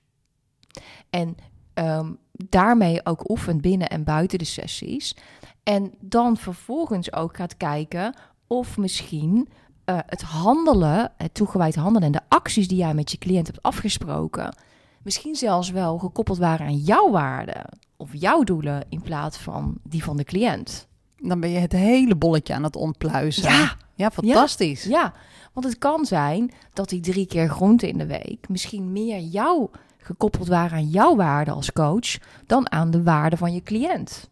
En 1.09 1.35
ehm, 1.73 2.11
daarmee 2.31 3.05
ook 3.05 3.29
oefent 3.29 3.61
binnen 3.61 3.89
en 3.89 4.03
buiten 4.03 4.37
de 4.37 4.45
sessies. 4.45 5.15
En 5.63 5.93
dan 5.99 6.37
vervolgens 6.37 7.13
ook 7.13 7.35
gaat 7.35 7.57
kijken 7.57 8.15
of 8.47 8.77
misschien 8.77 9.49
eh, 9.85 9.99
het 10.05 10.21
handelen, 10.21 11.11
het 11.17 11.33
toegewijd 11.33 11.75
handelen 11.75 12.03
en 12.03 12.11
de 12.11 12.21
acties 12.27 12.67
die 12.67 12.77
jij 12.77 12.93
met 12.93 13.11
je 13.11 13.17
cliënt 13.17 13.47
hebt 13.47 13.61
afgesproken, 13.61 14.55
misschien 15.03 15.35
zelfs 15.35 15.69
wel 15.69 15.97
gekoppeld 15.97 16.37
waren 16.37 16.65
aan 16.65 16.77
jouw 16.77 17.11
waarden 17.11 17.65
of 17.97 18.09
jouw 18.13 18.43
doelen 18.43 18.85
in 18.89 19.01
plaats 19.01 19.37
van 19.37 19.77
die 19.83 20.03
van 20.03 20.17
de 20.17 20.23
cliënt. 20.23 20.87
Dan 21.27 21.39
ben 21.39 21.49
je 21.49 21.59
het 21.59 21.71
hele 21.71 22.15
bolletje 22.15 22.53
aan 22.53 22.63
het 22.63 22.75
ontpluizen. 22.75 23.43
Ja, 23.43 23.75
ja 23.95 24.11
fantastisch. 24.11 24.83
Ja, 24.83 25.13
want 25.53 25.65
het 25.65 25.77
kan 25.77 26.05
zijn 26.05 26.51
dat 26.73 26.89
die 26.89 26.99
drie 26.99 27.25
keer 27.25 27.49
groente 27.49 27.87
in 27.87 27.97
de 27.97 28.05
week 28.05 28.49
misschien 28.49 28.91
meer 28.91 29.19
jou 29.19 29.69
gekoppeld 29.97 30.47
waren 30.47 30.77
aan 30.77 30.89
jouw 30.89 31.15
waarde 31.15 31.51
als 31.51 31.71
coach 31.71 32.17
dan 32.45 32.71
aan 32.71 32.91
de 32.91 33.03
waarde 33.03 33.37
van 33.37 33.53
je 33.53 33.61
cliënt. 33.61 34.29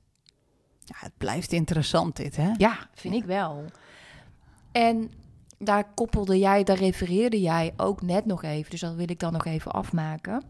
Ja, 0.83 0.95
het 0.97 1.17
blijft 1.17 1.51
interessant 1.51 2.15
dit, 2.15 2.35
hè? 2.35 2.51
Ja, 2.57 2.77
vind 2.93 3.13
ik 3.13 3.23
wel. 3.23 3.65
En 4.71 5.11
daar 5.57 5.93
koppelde 5.93 6.39
jij, 6.39 6.63
daar 6.63 6.77
refereerde 6.77 7.41
jij 7.41 7.73
ook 7.77 8.01
net 8.01 8.25
nog 8.25 8.43
even, 8.43 8.71
dus 8.71 8.79
dat 8.79 8.95
wil 8.95 9.09
ik 9.09 9.19
dan 9.19 9.33
nog 9.33 9.45
even 9.45 9.71
afmaken. 9.71 10.43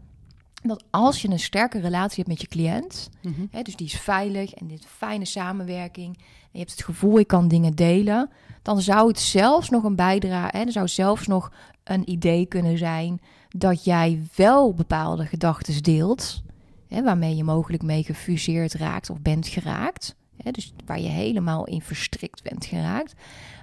Dat 0.62 0.84
als 0.90 1.22
je 1.22 1.28
een 1.28 1.38
sterke 1.38 1.80
relatie 1.80 2.16
hebt 2.16 2.28
met 2.28 2.40
je 2.40 2.46
cliënt, 2.46 3.10
Mhm. 3.22 3.46
Hè, 3.50 3.62
dus 3.62 3.76
die 3.76 3.86
is 3.86 3.94
veilig 4.00 4.54
en 4.54 4.66
dit 4.66 4.86
fijne 4.86 5.24
samenwerking. 5.24 6.16
En 6.16 6.48
je 6.52 6.58
hebt 6.58 6.70
het 6.70 6.84
gevoel, 6.84 7.18
ik 7.18 7.26
kan 7.26 7.48
dingen 7.48 7.74
delen. 7.74 8.30
Dan 8.62 8.80
zou 8.80 9.08
het 9.08 9.18
zelfs 9.18 9.68
nog 9.70 9.84
een 9.84 9.96
bijdrage, 9.96 10.56
hè, 10.56 10.64
er 10.64 10.72
zou 10.72 10.88
zelfs 10.88 11.26
nog 11.26 11.52
een 11.84 12.10
idee 12.10 12.46
kunnen 12.46 12.78
zijn 12.78 13.20
dat 13.48 13.84
jij 13.84 14.22
wel 14.36 14.74
bepaalde 14.74 15.26
gedachten 15.26 15.82
deelt, 15.82 16.42
hè, 16.88 17.02
waarmee 17.02 17.36
je 17.36 17.44
mogelijk 17.44 17.82
mee 17.82 18.02
gefuseerd 18.02 18.74
raakt 18.74 19.10
of 19.10 19.20
bent 19.20 19.46
geraakt. 19.46 20.14
Hè, 20.42 20.50
dus 20.50 20.72
waar 20.86 21.00
je 21.00 21.08
helemaal 21.08 21.66
in 21.66 21.82
verstrikt 21.82 22.42
bent 22.42 22.66
geraakt. 22.66 23.14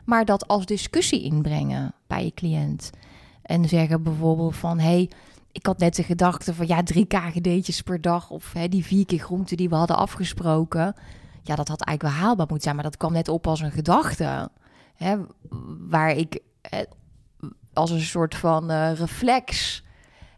Maar 0.05 0.25
dat 0.25 0.47
als 0.47 0.65
discussie 0.65 1.21
inbrengen 1.23 1.93
bij 2.07 2.23
je 2.23 2.33
cliënt. 2.33 2.89
En 3.41 3.67
zeggen 3.67 4.03
bijvoorbeeld 4.03 4.55
van, 4.55 4.79
hey, 4.79 5.09
ik 5.51 5.65
had 5.65 5.77
net 5.77 5.95
de 5.95 6.03
gedachte 6.03 6.53
van 6.53 6.67
ja, 6.67 6.83
drie 6.83 7.05
KGD'tjes 7.05 7.81
per 7.81 8.01
dag 8.01 8.29
of 8.29 8.53
hè, 8.53 8.67
die 8.67 8.85
vier 8.85 9.05
keer 9.05 9.19
groente 9.19 9.55
die 9.55 9.69
we 9.69 9.75
hadden 9.75 9.97
afgesproken. 9.97 10.95
Ja, 11.41 11.55
dat 11.55 11.67
had 11.67 11.81
eigenlijk 11.81 12.15
wel 12.15 12.25
haalbaar 12.25 12.45
moeten 12.45 12.61
zijn, 12.61 12.75
maar 12.75 12.83
dat 12.83 12.97
kwam 12.97 13.13
net 13.13 13.27
op 13.27 13.47
als 13.47 13.59
een 13.59 13.71
gedachte. 13.71 14.49
Hè, 14.95 15.17
waar 15.89 16.11
ik 16.11 16.39
eh, 16.61 16.79
als 17.73 17.91
een 17.91 18.01
soort 18.01 18.35
van 18.35 18.71
eh, 18.71 18.93
reflex. 18.93 19.83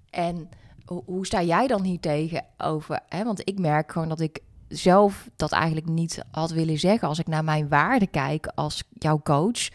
En 0.10 0.50
hoe, 0.86 1.26
sta 1.26 1.42
jij 1.42 1.68
dan 1.68 1.84
hier 1.84 2.00
tegenover? 2.00 3.00
Hè? 3.08 3.24
Want 3.24 3.48
ik 3.48 3.60
merk 3.60 3.92
gewoon 3.92 4.10
dat 4.10 4.20
ik 4.20 4.40
zelf 4.68 5.30
dat 5.36 5.52
eigenlijk 5.52 5.88
niet 5.88 6.24
had 6.32 6.52
willen 6.52 6.80
zeggen 6.80 7.08
als 7.08 7.20
ik 7.20 7.28
naar 7.28 7.44
mijn 7.44 7.70
waarde 7.70 8.08
kijk 8.08 8.52
als 8.56 8.84
jouw 8.94 9.22
coach. 9.24 9.70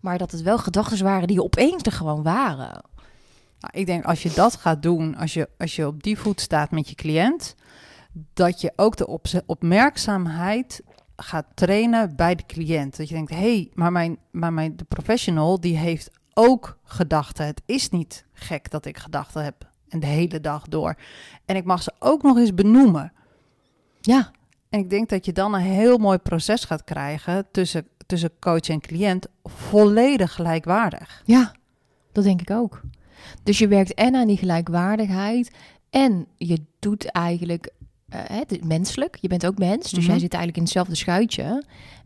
Maar 0.00 0.18
dat 0.18 0.30
het 0.30 0.42
wel 0.42 0.58
gedachten 0.58 1.04
waren 1.04 1.28
die 1.28 1.42
opeens 1.42 1.82
er 1.82 1.92
gewoon 1.92 2.22
waren. 2.22 2.82
Nou, 3.62 3.78
ik 3.78 3.86
denk 3.86 4.04
als 4.04 4.22
je 4.22 4.30
dat 4.34 4.56
gaat 4.56 4.82
doen, 4.82 5.16
als 5.16 5.34
je, 5.34 5.48
als 5.58 5.76
je 5.76 5.86
op 5.86 6.02
die 6.02 6.18
voet 6.18 6.40
staat 6.40 6.70
met 6.70 6.88
je 6.88 6.94
cliënt, 6.94 7.54
dat 8.32 8.60
je 8.60 8.72
ook 8.76 8.96
de 8.96 9.20
opmerkzaamheid 9.46 10.82
gaat 11.16 11.46
trainen 11.54 12.16
bij 12.16 12.34
de 12.34 12.46
cliënt. 12.46 12.96
Dat 12.96 13.08
je 13.08 13.14
denkt, 13.14 13.30
hé, 13.30 13.36
hey, 13.36 13.70
maar, 13.74 13.92
mijn, 13.92 14.18
maar 14.30 14.52
mijn, 14.52 14.76
de 14.76 14.84
professional 14.84 15.60
die 15.60 15.76
heeft 15.76 16.10
ook 16.34 16.78
gedachten. 16.84 17.46
Het 17.46 17.62
is 17.66 17.88
niet 17.88 18.24
gek 18.32 18.70
dat 18.70 18.86
ik 18.86 18.98
gedachten 18.98 19.44
heb 19.44 19.70
en 19.88 20.00
de 20.00 20.06
hele 20.06 20.40
dag 20.40 20.68
door. 20.68 20.94
En 21.44 21.56
ik 21.56 21.64
mag 21.64 21.82
ze 21.82 21.92
ook 21.98 22.22
nog 22.22 22.36
eens 22.36 22.54
benoemen. 22.54 23.12
Ja, 24.00 24.30
En 24.68 24.80
ik 24.80 24.90
denk 24.90 25.08
dat 25.08 25.24
je 25.24 25.32
dan 25.32 25.54
een 25.54 25.60
heel 25.60 25.98
mooi 25.98 26.18
proces 26.18 26.64
gaat 26.64 26.84
krijgen 26.84 27.46
tussen, 27.50 27.88
tussen 28.06 28.38
coach 28.40 28.68
en 28.68 28.80
cliënt, 28.80 29.26
volledig 29.44 30.34
gelijkwaardig. 30.34 31.22
Ja, 31.24 31.54
dat 32.12 32.24
denk 32.24 32.40
ik 32.40 32.50
ook. 32.50 32.80
Dus 33.42 33.58
je 33.58 33.68
werkt 33.68 33.94
en 33.94 34.14
aan 34.14 34.26
die 34.26 34.36
gelijkwaardigheid 34.36 35.50
en 35.90 36.26
je 36.36 36.60
doet 36.78 37.04
eigenlijk 37.10 37.70
eh, 38.08 38.20
het 38.24 38.52
is 38.52 38.58
menselijk. 38.64 39.16
Je 39.20 39.28
bent 39.28 39.46
ook 39.46 39.58
mens, 39.58 39.90
dus 39.90 39.98
Mhm. 40.02 40.10
jij 40.10 40.18
zit 40.18 40.32
eigenlijk 40.34 40.56
in 40.56 40.62
hetzelfde 40.62 40.94
schuitje. 40.94 41.64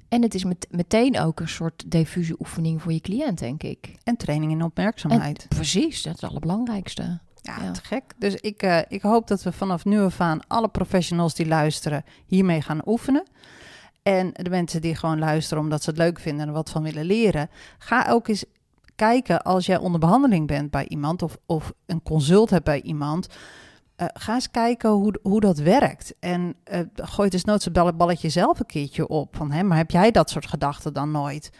En 0.08 0.22
het 0.22 0.34
is 0.34 0.44
met, 0.44 0.66
meteen 0.70 1.18
ook 1.20 1.40
een 1.40 1.48
soort 1.48 1.84
diffuse 1.90 2.36
oefening 2.38 2.82
voor 2.82 2.92
je 2.92 3.00
cliënt, 3.00 3.38
denk 3.38 3.62
ik. 3.62 3.94
En 4.04 4.16
training 4.16 4.52
in 4.52 4.62
opmerkzaamheid. 4.62 5.46
Precies, 5.48 6.02
dat 6.02 6.14
is 6.14 6.20
het 6.20 6.30
allerbelangrijkste. 6.30 7.02
Ja, 7.42 7.62
Ja. 7.62 7.70
te 7.72 7.80
gek. 7.84 8.02
Dus 8.18 8.34
ik, 8.34 8.62
eh, 8.62 8.78
ik 8.88 9.02
hoop 9.02 9.26
dat 9.28 9.42
we 9.42 9.52
vanaf 9.52 9.84
nu 9.84 10.00
af 10.00 10.20
aan 10.20 10.40
alle 10.46 10.68
professionals 10.68 11.34
die 11.34 11.46
luisteren 11.46 12.04
hiermee 12.26 12.62
gaan 12.62 12.80
oefenen. 12.88 13.24
En 14.02 14.30
de 14.32 14.50
mensen 14.50 14.80
die 14.80 14.94
gewoon 14.94 15.18
luisteren 15.18 15.62
omdat 15.62 15.82
ze 15.82 15.90
het 15.90 15.98
leuk 15.98 16.20
vinden 16.20 16.46
en 16.46 16.52
wat 16.52 16.70
van 16.70 16.82
willen 16.82 17.04
leren. 17.04 17.50
Ga 17.78 18.06
ook 18.10 18.28
eens 18.28 18.44
kijken 18.96 19.42
als 19.42 19.66
jij 19.66 19.76
onder 19.78 20.00
behandeling 20.00 20.46
bent 20.46 20.70
bij 20.70 20.88
iemand 20.88 21.22
of, 21.22 21.36
of 21.46 21.72
een 21.86 22.02
consult 22.02 22.50
hebt 22.50 22.64
bij 22.64 22.82
iemand. 22.82 23.26
eh, 23.96 24.06
ga 24.12 24.34
eens 24.34 24.50
kijken 24.50 24.90
hoe, 24.90 25.18
hoe 25.22 25.40
dat 25.40 25.58
werkt. 25.58 26.14
En 26.20 26.54
eh 26.64 26.80
gooi 26.94 27.28
dus 27.28 27.44
nooit 27.44 27.62
zo'n 27.62 27.96
balletje 27.96 28.28
zelf 28.28 28.58
een 28.60 28.66
keertje 28.66 29.08
op. 29.08 29.36
Van, 29.36 29.50
hè, 29.52 29.62
maar 29.62 29.76
heb 29.76 29.90
jij 29.90 30.10
dat 30.10 30.30
soort 30.30 30.46
gedachten 30.46 30.92
dan 30.92 31.10
nooit? 31.10 31.50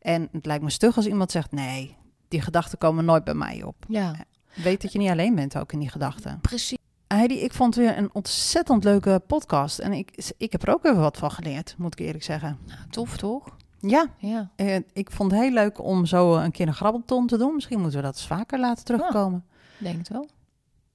En 0.00 0.28
het 0.32 0.46
lijkt 0.46 0.62
me 0.64 0.70
stug 0.70 0.96
als 0.96 1.06
iemand 1.06 1.30
zegt: 1.30 1.52
nee, 1.52 1.96
die 2.28 2.40
gedachten 2.40 2.78
komen 2.78 3.04
nooit 3.04 3.24
bij 3.24 3.34
mij 3.34 3.62
op. 3.62 3.76
Ja, 3.88 4.14
Weet 4.54 4.82
dat 4.82 4.92
je 4.92 4.98
niet 4.98 5.10
alleen 5.10 5.34
bent 5.34 5.58
ook 5.58 5.72
in 5.72 5.78
die 5.78 5.88
gedachten. 5.90 6.38
precies. 6.40 6.78
Heidi, 7.06 7.34
ik 7.40 7.52
vond 7.52 7.74
weer 7.74 7.98
een 7.98 8.10
ontzettend 8.14 8.84
leuke 8.84 9.22
podcast. 9.26 9.78
En 9.78 9.92
ik, 9.92 10.32
ik 10.36 10.52
heb 10.52 10.62
er 10.62 10.74
ook 10.74 10.84
even 10.84 11.00
wat 11.00 11.16
van 11.18 11.30
geleerd, 11.30 11.74
moet 11.78 12.00
ik 12.00 12.06
eerlijk 12.06 12.24
zeggen. 12.24 12.58
Tof, 12.90 13.16
toch? 13.16 13.56
Ja, 13.86 14.06
Ja. 14.18 14.50
eh, 14.56 14.76
ik 14.92 15.10
vond 15.10 15.30
het 15.30 15.40
heel 15.40 15.50
leuk 15.52 15.78
om 15.82 16.06
zo 16.06 16.36
een 16.36 16.50
keer 16.50 16.66
een 16.68 16.74
grabbelton 16.74 17.26
te 17.26 17.36
doen. 17.38 17.54
Misschien 17.54 17.80
moeten 17.80 17.98
we 17.98 18.04
dat 18.04 18.14
eens 18.14 18.26
vaker 18.26 18.58
laten 18.58 18.84
terugkomen. 18.84 19.44
Ik 19.78 19.84
denk 19.84 19.98
het 19.98 20.08
wel. 20.08 20.28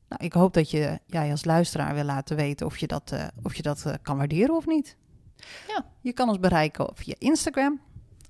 Nou, 0.07 0.23
ik 0.23 0.33
hoop 0.33 0.53
dat 0.53 0.71
je 0.71 0.99
jij 1.05 1.31
als 1.31 1.45
luisteraar 1.45 1.93
wil 1.93 2.03
laten 2.03 2.35
weten 2.35 2.65
of 2.65 2.77
je 2.77 2.87
dat, 2.87 3.11
eh, 3.11 3.27
of 3.43 3.55
je 3.55 3.61
dat 3.61 3.85
eh, 3.85 3.93
kan 4.01 4.17
waarderen 4.17 4.55
of 4.55 4.65
niet. 4.65 4.95
Ja. 5.67 5.85
Je 6.01 6.13
kan 6.13 6.27
ons 6.29 6.39
bereiken 6.39 6.89
via 6.93 7.15
Instagram, 7.17 7.79